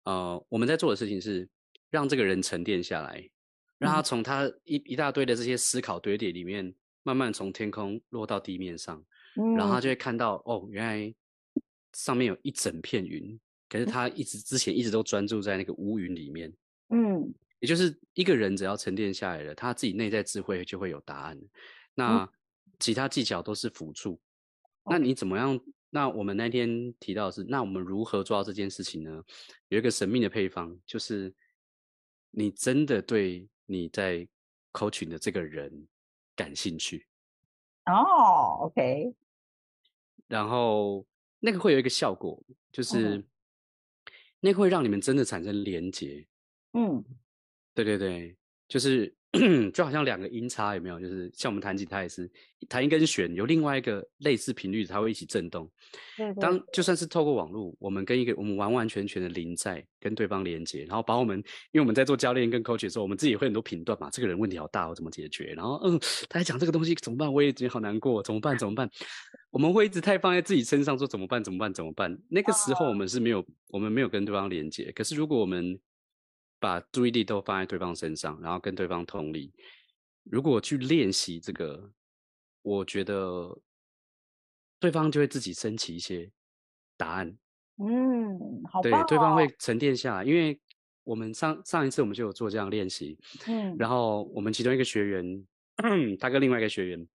[0.09, 1.47] 呃，我们在做的事情是
[1.90, 3.23] 让这个人沉淀下来，
[3.77, 9.05] 让他从他一一大堆的这些思考堆叠里面，慢慢从天空落到地面上，
[9.38, 11.14] 嗯，然后他就会看到，哦，原来
[11.92, 16.51] 上面有一整片云，可是他一直之前一直都专注在那个乌云里面，
[16.88, 21.38] 嗯，也就是一个人只要沉淀下来了，他自己内在智慧就会有答案，
[21.94, 22.27] 那
[22.79, 24.18] 其他技巧都是辅助，
[24.90, 25.61] 那你怎么样？
[25.90, 29.24] 那我们那天提到的是，那我们如何做到这件事情呢？
[29.68, 31.35] 有一个神秘的配方，就是
[32.31, 34.29] 你真的对你在
[34.72, 35.88] coaching 的这个人
[36.37, 37.07] 感兴趣
[37.87, 39.14] 哦，OK。
[40.27, 41.07] 然后
[41.40, 43.24] 那个会有一个效果，就是
[44.40, 46.27] 那个会让你们真的产生连结。
[46.72, 47.05] 嗯，
[47.74, 48.37] 对对对，
[48.68, 49.14] 就是。
[49.74, 50.98] 就好像两个音叉有没有？
[50.98, 52.30] 就是像我们弹吉他也是，
[52.66, 55.70] 弹一根弦，有另外一个类似频率，它会一起震动。
[56.16, 56.40] 对对。
[56.40, 61.36] 当就算是透过网络，我们跟一个我们完完全全的零在跟对方连接，然后把我们，
[61.72, 64.08] 因为我们在做教练跟 coach 的时候，我们自己也会很多评断嘛。
[64.10, 65.52] 这个人问题好大，我怎么解决？
[65.54, 67.30] 然后嗯，他在讲这个东西怎么办？
[67.30, 68.56] 我也觉得好难过，怎么办？
[68.56, 68.88] 怎么办？
[69.50, 71.44] 我们会一直太放在自己身上说怎么办？
[71.44, 71.72] 怎么办？
[71.72, 72.18] 怎么办？
[72.30, 74.90] 那个时候我们是没有，我们没有跟对方连接。
[74.92, 75.78] 可是如果我们
[76.59, 79.53] 把注意力都放在对方身上，然后跟对方同理。
[80.25, 81.90] 如果去练习这个，
[82.62, 83.59] 我觉得
[84.79, 86.31] 对方就会自己升起一些
[86.97, 87.37] 答案。
[87.77, 88.83] 嗯，好哦。
[88.83, 90.61] 对，对方会沉淀下来，因为
[91.05, 93.18] 我们上上一次我们就有做这样练习。
[93.47, 95.47] 嗯，然后我们其中一个学员，
[96.18, 97.09] 他跟另外一个学员，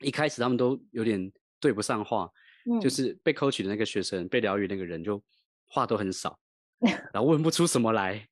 [0.00, 2.30] 一开始他们都有点对不上话。
[2.70, 5.20] 嗯，就是被 coach 的那个学生，被疗愈那个人就
[5.66, 6.38] 话都很少，
[7.12, 8.28] 然后问不出什么来。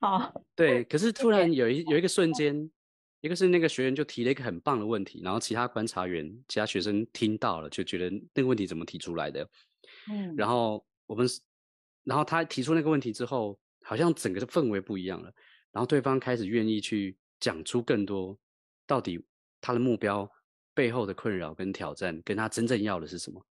[0.00, 2.70] 好，对，可是突然有一有一个瞬间，
[3.20, 9.48] 一个是那个学员就提了一个很棒的问题，然后其他观察员、其他学生听到了，就觉得那个问题怎么提出来的？
[10.10, 11.26] 嗯，然后我们，
[12.04, 15.32] 然后他提出那个问题之后，好像整个的氛围不一样了，
[15.72, 18.38] 然后对方开始愿意去讲出更多，
[18.86, 19.20] 到底
[19.60, 20.30] 他的目标
[20.74, 23.44] 背后的困扰跟挑战，跟他真正要的是什么，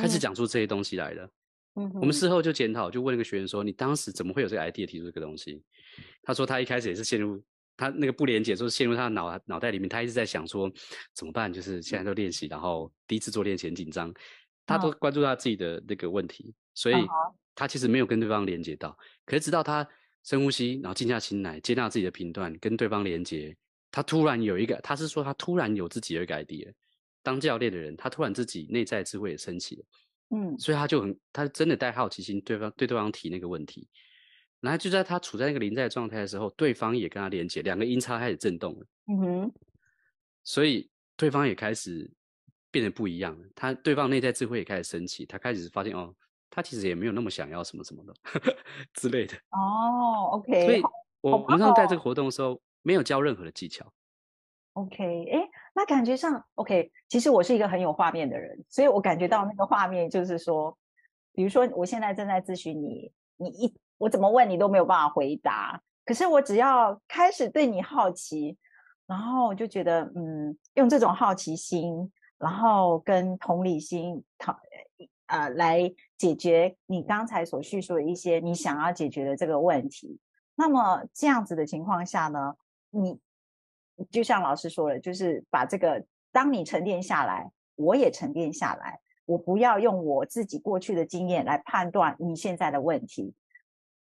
[0.00, 1.30] 开始讲出这些东西来了。
[1.74, 5.62] 嗯，我们事后就检讨，就问那个学员说：“你当时怎么会有这个 idea 提出这个东西？”
[6.22, 7.42] 他说：“他一开始也是陷入
[7.78, 10.70] 他那个不连结，就是陷入他的脑脑袋里面，他一直在想说
[11.14, 11.50] 怎么办？
[11.50, 14.12] 就是现在都练习，然后第一次做练习很紧张，
[14.66, 16.94] 他都关注他自己的那个问题，所以
[17.54, 18.94] 他其实没有跟对方连接到。
[19.24, 19.88] 可是直到他
[20.24, 23.56] 深呼吸，然后静下心来，接纳自己的评断，跟对方连接，
[23.90, 26.70] 他突然有一个，他是说他突然有自己的一个 idea。
[27.22, 29.84] 当教练的人，他突然自己内在智慧也升起了。”
[30.34, 33.86] 嗯，所以他就很，他真的带好奇心，对方对对方提那个问题，
[34.60, 38.86] 然后就在他处在那个临在状态的时候，对方也跟他连接，两个音叉开始震动了。
[39.08, 39.52] 嗯哼，
[40.42, 42.10] 所以对方也开始
[42.70, 46.14] 变得不一样了，他对方内在智慧也开始升起，他开始发现哦，
[46.48, 48.14] 他其实也没有那么想要什么什么的
[48.94, 49.36] 之类的。
[49.50, 50.80] 哦，OK，所以
[51.20, 53.92] 我我们上在这个活动的时候没有教任何的技巧。
[54.72, 55.38] OK，哎，
[55.74, 56.90] 那感觉上 OK。
[57.08, 60.76] 其实我是一个很有画面的人，所以我感觉到那个画面就是说，
[61.32, 68.56] 比如说我现在正在咨询你，你一我怎么问你都没有办法回答，可是我只要开始对你好奇，
[69.06, 74.58] 然后我就觉得，嗯，用这种好奇心，然后跟同理心，讨
[75.26, 80.18] 呃来解决你刚才所叙述的一些你想要解决的这个问题。
[80.54, 82.54] 那么这样子的情况下呢，
[82.90, 83.18] 你
[84.10, 89.00] 就像老师说的，就是把这个，当你沉淀下来，我也沉淀下来。
[89.24, 93.34] 我不要用我自己过去的经验来判断你现在的问题，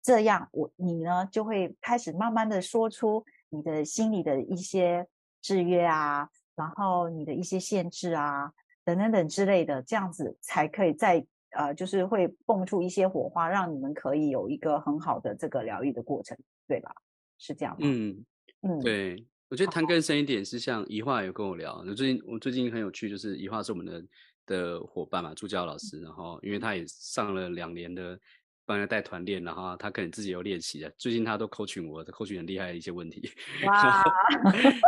[0.02, 5.06] 这样我你呢就会开始慢慢的说出你的心里的一些
[5.42, 8.54] 制约啊，然后你的一些限制啊，
[8.86, 16.96] 等等等之类的，这样子才可以在呃，就是会蹦出一些火花，让你们可以有一个很好的这个疗愈的过程，对吧？
[17.38, 17.80] 是这样吗？
[17.82, 18.26] 嗯
[18.62, 24.04] 嗯，对，我觉得谈更深一点是像宜化有跟我聊，我最近我最近很有趣，就是宜化是我们的。
[24.50, 28.20] 的伙伴嘛，助教老师，然后因为他也上了两年的
[28.66, 30.92] 帮人带团练，然后他可能自己有练习的。
[30.98, 33.30] 最近他都 coaching 我，的 coaching 很厉害的一些问题。
[33.68, 34.04] 哇！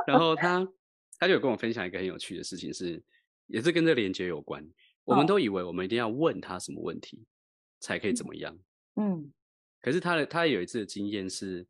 [0.08, 0.68] 然后他
[1.20, 3.04] 他就有跟我分享一个很有趣的事情是，是
[3.46, 4.68] 也是跟这个连接有关。
[5.04, 7.24] 我们都以为我们一定要问他什么问题
[7.80, 8.58] 才可以怎么样，
[8.96, 9.32] 嗯。
[9.80, 11.64] 可是他的他有一次的经验是，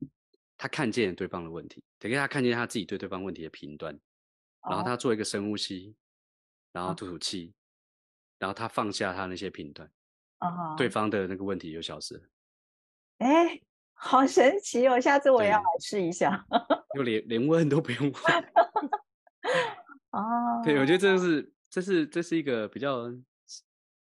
[0.61, 3.99] 他看见对方的问题，等于他看见他自己对对方问题的评断，
[4.69, 5.95] 然后他做一个深呼吸，
[6.71, 7.51] 然后吐吐气。
[8.37, 9.91] 然后他放下他那些评断
[10.39, 10.77] ，uh huh.
[10.77, 12.23] 对方的那个问题就消失了。
[13.19, 13.59] 哎，
[13.93, 14.99] 好神奇哦！
[14.99, 16.45] 下次我也要来试一下。
[16.95, 18.13] 就连连问都不用问。
[20.11, 23.11] 哦， 对，我觉得这是这是这是一个比较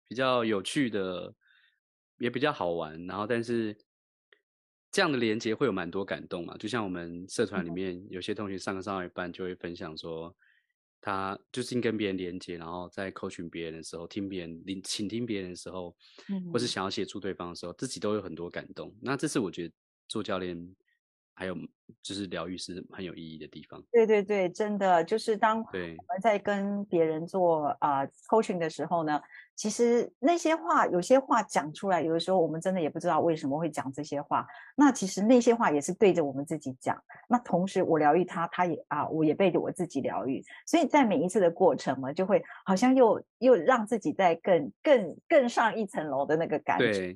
[0.08, 1.34] 比较有趣的，
[2.18, 3.06] 也比较好玩。
[3.06, 3.76] 然后，但是
[4.90, 6.56] 这样的连接会有蛮多感动嘛？
[6.58, 8.08] 就像我们社团里面、uh.
[8.10, 10.34] 有些同学上课上到一半就会分享说。
[11.02, 15.96] 他就是跟别人连接，然后在 coaching 别人的时候，听别人聆倾听别人的时候，
[16.28, 18.94] 嗯，或是想要协助对方的时候，自己都有很多感动。
[19.00, 19.74] 那这是我觉得
[20.08, 20.76] 做教练。
[21.32, 21.56] 还有
[22.02, 23.82] 就是疗愈是很有意义的地方。
[23.90, 29.20] 对对对，真的就是当我们在跟别人做啊、呃、coaching 的时候呢，
[29.54, 34.46] 其实那些话有些话讲出来，有的时候我们真的也不知道为什么会讲这些话。
[34.74, 36.96] 那其实那些话也是对着我们自己讲。
[37.28, 40.42] 那同时我疗愈他，他也啊，我也被我自己疗愈。
[40.66, 47.14] 所以在每一次的过程嘛，就会好像又又让自己在更更更上一层楼的那个感觉。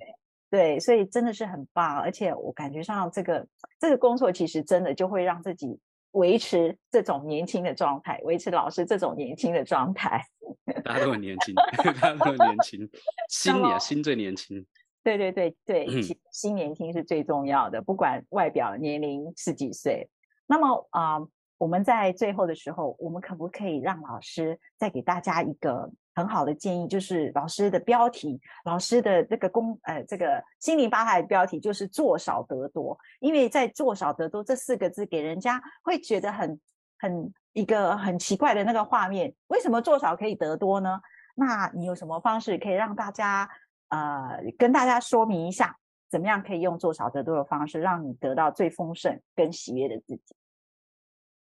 [0.54, 3.44] 对，所以真的是很棒，而且我感觉上这个
[3.80, 5.80] 这个工作其实真的就会让自己
[6.12, 10.24] 维持这种年轻的状态，维持老师这种年轻的状态。
[10.84, 12.88] 大家都很年轻， 大家都很年轻，
[13.28, 14.64] 心年心最年轻。
[15.02, 15.86] 对对对对，
[16.30, 20.08] 心年轻是最重要的，不管外表年龄是几岁。
[20.46, 21.16] 那么啊。
[21.16, 26.86] 呃我们在最后的时候，我们可不可以让老师再给大家一个很好的建议？
[26.86, 36.60] 就是老师的标题，老师的这个公呃这个心灵吧台的标题就是“做少得多”，因为在“做少得多”这四个字，给人家会觉得很
[36.98, 39.34] 很一个很奇怪的那个画面。
[39.48, 41.00] 为什么做少可以得多呢？
[41.34, 43.50] 那你有什么方式可以让大家
[43.88, 45.76] 呃跟大家说明一下，
[46.08, 50.36] 怎么样可以用做少得多的方式，让你得到最丰盛跟喜悦的自己？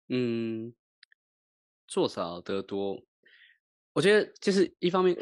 [0.10, 0.74] 嗯，
[1.88, 3.00] 做少得多，
[3.94, 5.16] 我觉得就是一方面，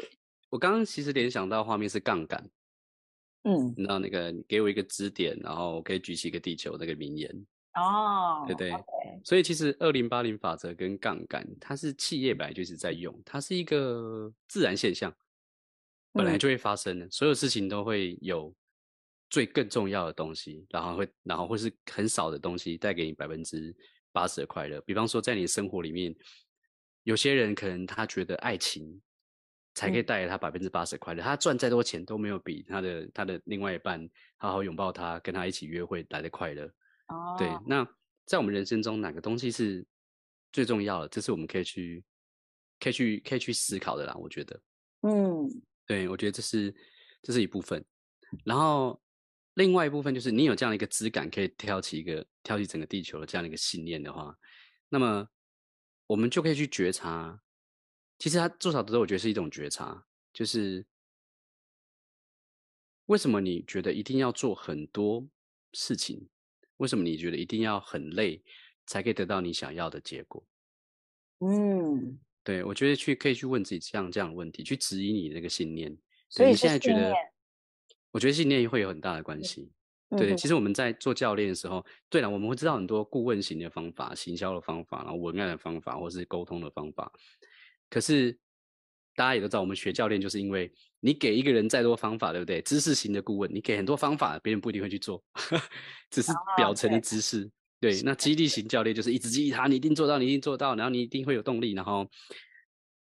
[0.48, 2.50] 我刚刚其实联想到画面是杠杆，
[3.44, 7.46] 嗯，你知道那个给我一个支点，然后我可以举起一个地球那个名言。
[7.74, 8.72] 哦，对对.
[9.24, 15.14] 所以其实二零八零法则跟杠杆，它是企业本来就是在用，它是一个自然现象，
[16.12, 18.54] 本来就会发生的，嗯、所有事情都会有
[19.28, 23.74] 最更重要的东西，然后会然后会是很少的东西带给你百分之。
[24.14, 26.14] 八十的快乐，比方说，在你生活里面，
[27.04, 29.00] 有些人可能他觉得爱情
[29.74, 36.64] 才可以带给他百分之八十的快乐，嗯、他赚再多钱都没有比他的他的另外一半好好拥抱他，跟他一起约会来的快乐。
[37.08, 37.86] 哦，对，那
[38.26, 39.84] 在我们人生中，哪个东西是
[40.52, 41.08] 最重要的？
[41.08, 42.04] 这是我们可以去
[42.78, 44.14] 可以去可以去思考的啦。
[44.14, 44.60] 我觉得，
[45.02, 45.48] 嗯，
[45.86, 46.74] 对，我觉得这是
[47.22, 47.84] 这是一部分，
[48.44, 49.00] 然后。
[49.56, 54.34] 另外一部分就是你有这样的一个质感，可以挑起一个挑起整个地球的这样的一个信念的话，
[54.88, 55.28] 那么
[56.12, 57.42] 我们就可以去觉察。
[58.18, 60.84] 其实他做少得多，我觉得是一种觉察，就是
[63.06, 65.26] 为什么你觉得一定要做很多
[65.72, 66.28] 事情？
[66.76, 68.42] 为什么你觉得一定要很累
[68.86, 70.44] 才可以得到你想要的结果？
[71.38, 75.96] 嗯，对，我觉得去可以去问自己这样这样的问题，去质疑你那个信念。
[76.28, 77.14] 所以你现在觉得？
[78.10, 79.70] 我觉得信念会有很大的关系，嗯、
[80.16, 80.34] 对。
[80.36, 87.12] 其实我们在做教练的时候，对了，我们会知道很多顾问型的方法、行销的方法，然后文案的方法，或是沟通的方法。
[87.90, 88.36] 可是
[89.14, 92.62] 大家也都知道，我们学教练就是因为你给一个人再多方法，对不对？
[92.62, 95.22] 知识型的顾问，你给很多方法，别人不一定会去做，
[96.10, 97.50] 只是表层的知识。
[97.80, 102.08] 对，那激励型教练就是一直激励他，你一定做到，你一定做到，然后你一定会有动力，然后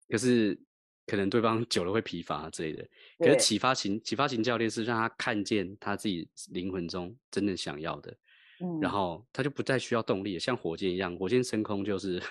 [0.08, 0.58] 可是
[1.06, 2.86] 可能对方久了会疲乏之类的。
[3.18, 8.16] 可是启发型启发型教练是让他看见他自己灵魂中真正想要的，
[8.60, 12.22] 嗯，然后他就不再需要动力，像火箭一样，火箭升空就是。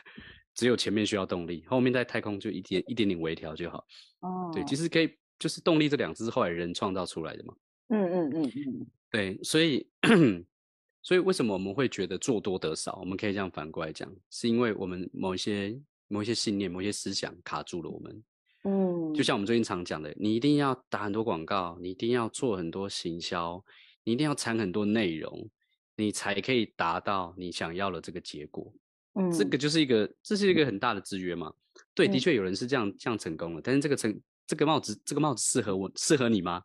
[0.53, 3.87] 只有前面需要动力，后面在太空就一点一点点微调就好。
[4.19, 5.09] 哦，对，其实可以，
[5.39, 7.55] 就是动力这两字是后来人创造出来的嘛。
[7.87, 9.87] 嗯嗯嗯嗯，对，所以
[11.01, 12.97] 所以为什么我们会觉得做多得少？
[12.99, 15.73] 我们可以这样反过来讲，是因为我们某一些
[16.09, 18.21] 某一些信念、某一些思想卡住了我们。
[18.63, 23.63] 嗯，就像我们最近常讲的，你一定要打很多广告，你一定要做很多行销，
[24.03, 25.49] 你一定要产很多内容，
[25.95, 28.73] 你才可以达到你想要的这个结果。
[29.15, 31.51] 嗯，这个就是一个，这是一个很大的制约嘛。
[31.93, 36.61] 对，的确有人是这样这样成功了，但是这个成这个帽子这个帽子适合我适合你吗？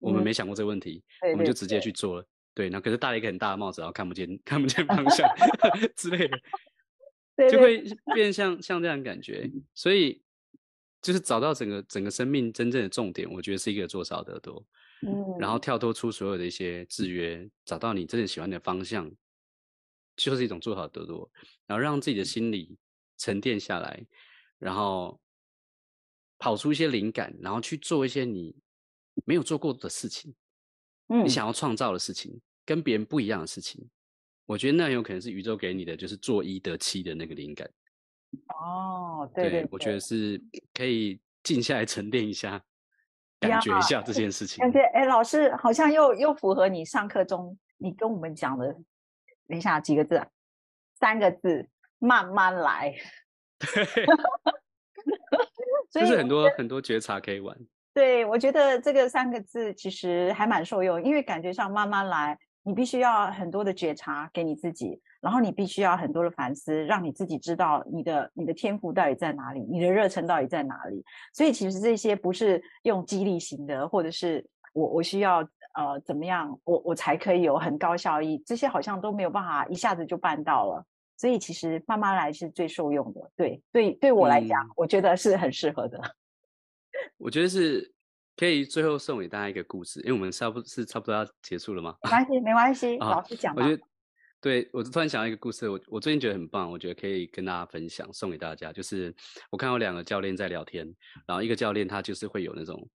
[0.00, 2.24] 我们没想过这个问题，我们就直接去做了。
[2.54, 5.28] 对，那可是戴了一个很大的帽子，然后看不见看不见方向
[5.96, 7.82] 之类的，就会
[8.14, 9.50] 变像像这样的感觉。
[9.74, 10.22] 所以
[11.00, 14.64] 就是找到整个整个生命真正的重点，我觉得是一个做少得多。
[15.06, 19.10] 嗯，然后跳脱出所有的一些制约，找到你真正喜欢的方向。
[20.16, 21.30] 就是一种做好得多，
[21.64, 22.76] 然后让自己的心理
[23.18, 24.04] 沉淀下来，
[24.58, 25.20] 然后
[26.40, 28.52] 跑出一些灵感，然后去做一些你
[29.24, 30.34] 没有做过的事情，
[31.06, 33.88] 嗯，你想要创造的事情，跟别人不一样的事情，
[34.44, 37.70] 我觉得那有可能是宇宙给你的，就是做一得七的那个灵感。
[38.48, 40.40] 哦，对我觉得是
[40.74, 42.60] 可以静下来沉淀一下，
[43.40, 44.60] 感觉一下这件事 情。
[44.60, 48.76] 感觉哎，老师好像又又符合你上课中你跟我们讲的。
[49.46, 50.22] 等一下，几个字？
[51.00, 51.66] 三个字，
[51.98, 52.94] 慢慢来。
[53.58, 54.06] 对，
[56.02, 57.56] 就是很多很多觉察可以玩。
[57.94, 71.04] 对，我觉得这个三个字其实还蛮受用，因为感觉上慢慢来，你必须要很多的觉察给你自己，然后你必须要很多的反思，让你自己知道你的你的天赋到底在哪里，你的热忱到底在哪里。
[71.32, 75.48] 所以其实这些不是用激励型的，或者是我我需要。
[75.74, 78.42] 呃，怎么样，我我才可以有很高效益？
[78.44, 80.84] 这些好像都没有办法一下子就办到了，
[81.16, 83.30] 所以其实慢慢来是最受用的。
[83.36, 86.00] 对对，对我来讲，嗯，我觉得是很适合的。
[87.16, 87.92] 我觉得是
[88.38, 91.96] 可以最后送给大家一个故事，因为我们差不是差不多要结束了吗？
[92.04, 93.62] 没关系，没关系， 老师讲吧。
[93.62, 93.82] 我觉得，
[94.40, 98.72] 对，我突然想到一个故事，我我最近觉得很棒，我觉得可以跟大家分享，送给大家。
[98.72, 99.14] 就是
[99.50, 100.86] 我看到两个教练在聊天，
[101.26, 102.88] 然后一个教练他就是会有那种。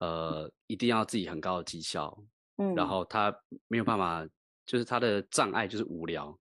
[0.00, 2.16] 呃，一定要自己很高的绩效，
[2.58, 3.36] 嗯，然后他
[3.66, 4.24] 没有办法，
[4.64, 6.38] 就是他的障碍就是无聊，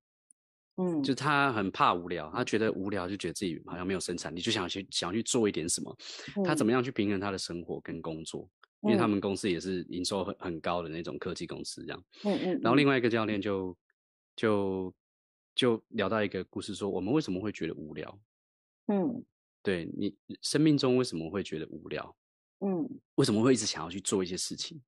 [0.78, 5.98] 嗯，就他很怕无聊，他觉得无聊就觉得自己好像没有生产力，就想去想去做一点什么，
[6.36, 8.50] 嗯，他怎么样去平衡他的生活跟工作？
[8.82, 13.76] 嗯，因为他们公司也是营收很很高的那种科技公司，这样，嗯嗯，然后另外一个教练就
[14.36, 14.94] 就
[15.56, 18.20] 就聊到一个故事，说我们为什么会觉得无聊？
[18.88, 19.26] 嗯，
[19.64, 22.16] 对你生命中为什么会觉得无聊？
[22.60, 24.80] 嗯，为什么会一直想要去做一些事情？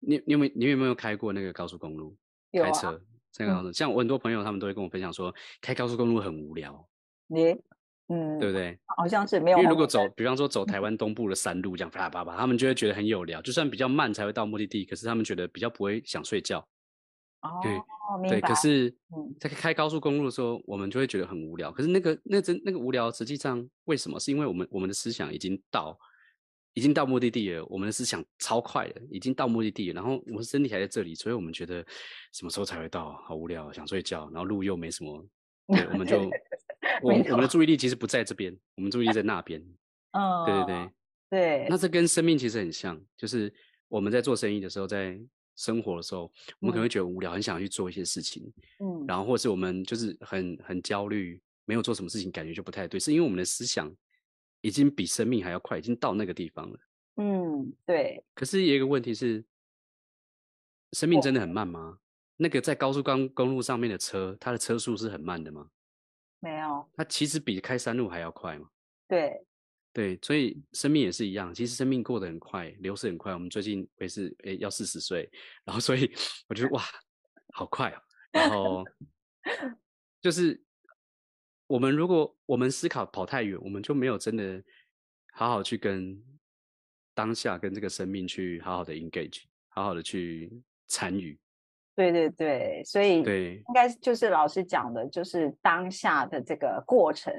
[0.00, 2.16] 你你有没有你有没有开过那个高速公路？
[2.50, 3.00] 有啊，开车
[3.46, 6.88] 这样子，像我很多朋友他们都会跟我分享说，开高速公路很无聊。
[7.28, 7.56] 你
[8.08, 8.78] 嗯，对不对？
[8.96, 9.58] 好像是没有。
[9.58, 16.58] 因为如果走，比方说走台湾东部的山路这样啪啪啪，他们就会觉得很有聊，就算比较慢才会到目的地，可是他们觉得比较不会想睡觉。
[17.42, 18.92] 哦，对，对，可是，
[19.38, 21.70] 在开高速公路的时候，我们就会觉得很无聊。
[21.70, 24.18] 可是那个那真那个无聊，实际上为什么？
[24.18, 25.96] 是因为我们我们的思想已经到。
[26.78, 29.94] 已经到目的地了，我们的思想超快的，已经到目的地了。
[30.00, 31.84] 然后我们身体还在这里，所以我们觉得
[32.32, 33.20] 什么时候才会到？
[33.26, 34.30] 好无聊，想睡觉。
[34.32, 35.26] 然后路又没什么，
[35.66, 36.20] 对， 我们就
[37.02, 39.60] 我我们的注意力其实不在这边，我们注意力在那边。
[40.14, 40.90] 嗯，对对对
[41.30, 41.66] 对。
[41.68, 43.52] 那这跟生命其实很像，就是
[43.88, 45.18] 我们在做生意的时候，在
[45.56, 48.44] 生活的时候，我们可能会觉得无聊，很想去做一些事情。
[48.78, 53.92] 嗯，然后或是我们就是很很焦虑，没有做什么事情，感觉就不太对，是因为我们的思想。
[54.60, 56.78] 已经比生命还要快，已经到那个地方了。
[57.16, 58.24] 嗯，对。
[58.34, 59.44] 可是有一个问题是，
[60.92, 61.98] 生命真的很慢吗？
[62.36, 65.70] 那个在高速公公路上面的车，它的车速是很慢的吗？
[66.40, 66.88] 没有。
[66.96, 68.68] 它其实比开山路还要快嘛。
[69.08, 69.44] 对。
[69.92, 73.32] 对，所以生命也是一样，其实生命过得很快，流逝很快。
[73.34, 75.28] 我们最近也是诶要四十岁，
[75.64, 76.08] 然后所以
[76.48, 76.82] 我觉得哇，
[77.52, 78.02] 好快啊！
[78.32, 78.84] 然后
[80.22, 80.62] 就是。
[81.68, 84.60] 我们如果我们思考跑太远，我们就没有真的
[85.32, 86.20] 好好去跟
[87.14, 90.50] 当下跟这个生命去好好的 engage，好好的去
[90.88, 91.38] 参与。
[91.94, 97.32] 对对对，所以对，应该就是老师讲的，就是当下的这个过程。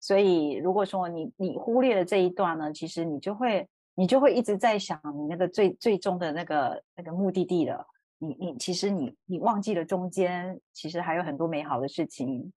[0.00, 7.86] 所以如果说你你忽略了这一段呢，其实你就会你就会一直在想你那个最最终的那个那个目的地了。
[8.20, 12.52] 你你其实你你忘记了中间其实还有很多美好的事情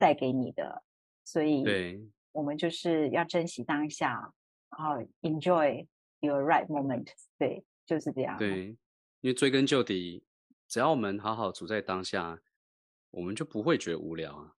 [0.00, 0.82] 带给你的。
[1.22, 2.00] 所以，对，
[2.32, 4.32] 我们就是要珍惜当下，
[4.70, 5.86] 然后 enjoy
[6.18, 7.06] your right moment。
[7.38, 8.36] 对，就是这样。
[8.36, 8.76] 对，
[9.20, 10.24] 因为追根究底。
[10.66, 12.40] 只要我们好好处在当下，
[13.10, 14.54] 我们就不会觉得无聊啊。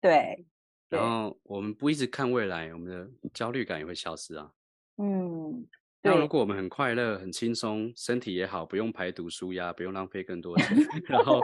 [0.00, 0.46] 对，
[0.88, 4.52] 然后我们不一直看未来，我们的焦虑感也会消失啊。
[4.98, 5.66] 嗯，
[6.02, 10.76] 那如果我们很快乐、很轻松，身体也好，不用排毒舒压，不用浪费更多钱，
[11.06, 11.40] 然后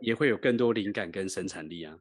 [0.00, 1.96] 也会有更多灵感跟生产力啊。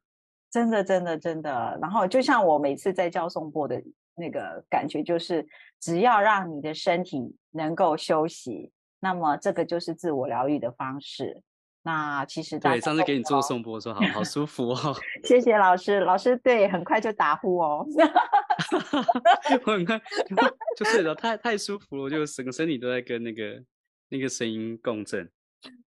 [0.49, 1.77] 真的，真的，真的。
[1.81, 3.83] 然后就像我每次在教颂钵的
[4.15, 5.45] 那个感觉，就是
[5.79, 8.71] 只要让你的身体能够休息。
[8.99, 11.41] 那么这个就是自我疗愈的方式。
[11.83, 14.95] 那其实对，上次给你做颂钵说好好舒服哦。
[15.23, 17.85] 谢谢老师，老师对，很快就打呼哦。
[19.65, 19.97] 我很快
[20.27, 20.35] 就，
[20.83, 23.63] 就睡着，太太舒服了，就整个身体都在跟那个
[24.09, 25.29] 那个声音共振。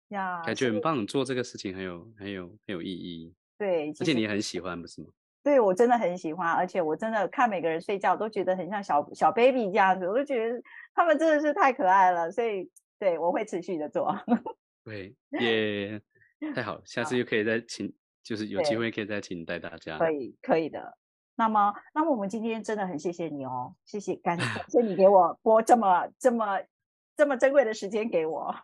[0.08, 3.34] 呀，感觉很棒，做这个事情很有很有很有意义。
[3.58, 5.08] 对，而且你很喜欢，不是吗？
[5.42, 10.62] 对，我真的很喜欢，而且我真的看每个人睡觉都觉得很像小小 baby 这样子，我就觉得
[10.94, 12.70] 他们真的是太可爱了，所以。
[12.98, 14.18] 对，我会持续的做。
[14.82, 16.00] 对，耶、
[16.40, 19.98] yeah, 太好，下 次又可以再请，就是有机会可以再请带大家。
[19.98, 20.96] 可以，可以的。
[21.34, 24.38] 那么，那么我们今天真的很谢谢你哦，谢谢，感
[24.68, 26.58] 谢你给我播这么这么
[27.14, 28.56] 这么珍贵的时间给我。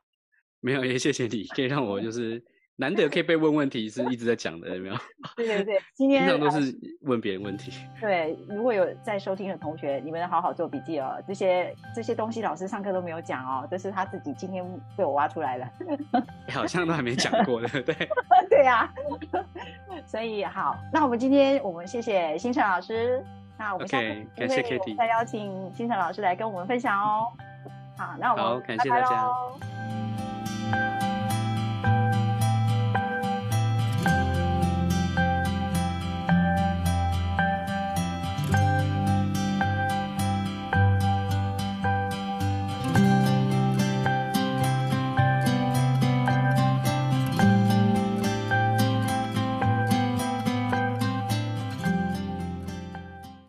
[0.62, 2.42] 没有，也谢谢你，可以让我就是。
[2.74, 4.96] 难得可以被问问题，是一直在讲的，有没有？
[5.36, 7.70] 对对对，今天平常都是问别人问题。
[8.00, 11.22] 对，如果有在收听的同学，你们好好做笔记哦。
[11.28, 14.64] 这些这些东西老师上课都没有讲哦，这是他自己今天
[14.96, 15.68] 被我挖出来的。
[16.50, 18.08] 好像都还没讲过，对不 对？
[18.48, 18.90] 对呀。
[20.06, 23.22] 所以好，那我们今天我们谢谢星辰老师，
[23.58, 27.28] 那我们下次 okay, 感谢 Kitty，再邀请星辰老师来跟我们分享哦。
[27.98, 29.28] 好，那我们好，感谢大家。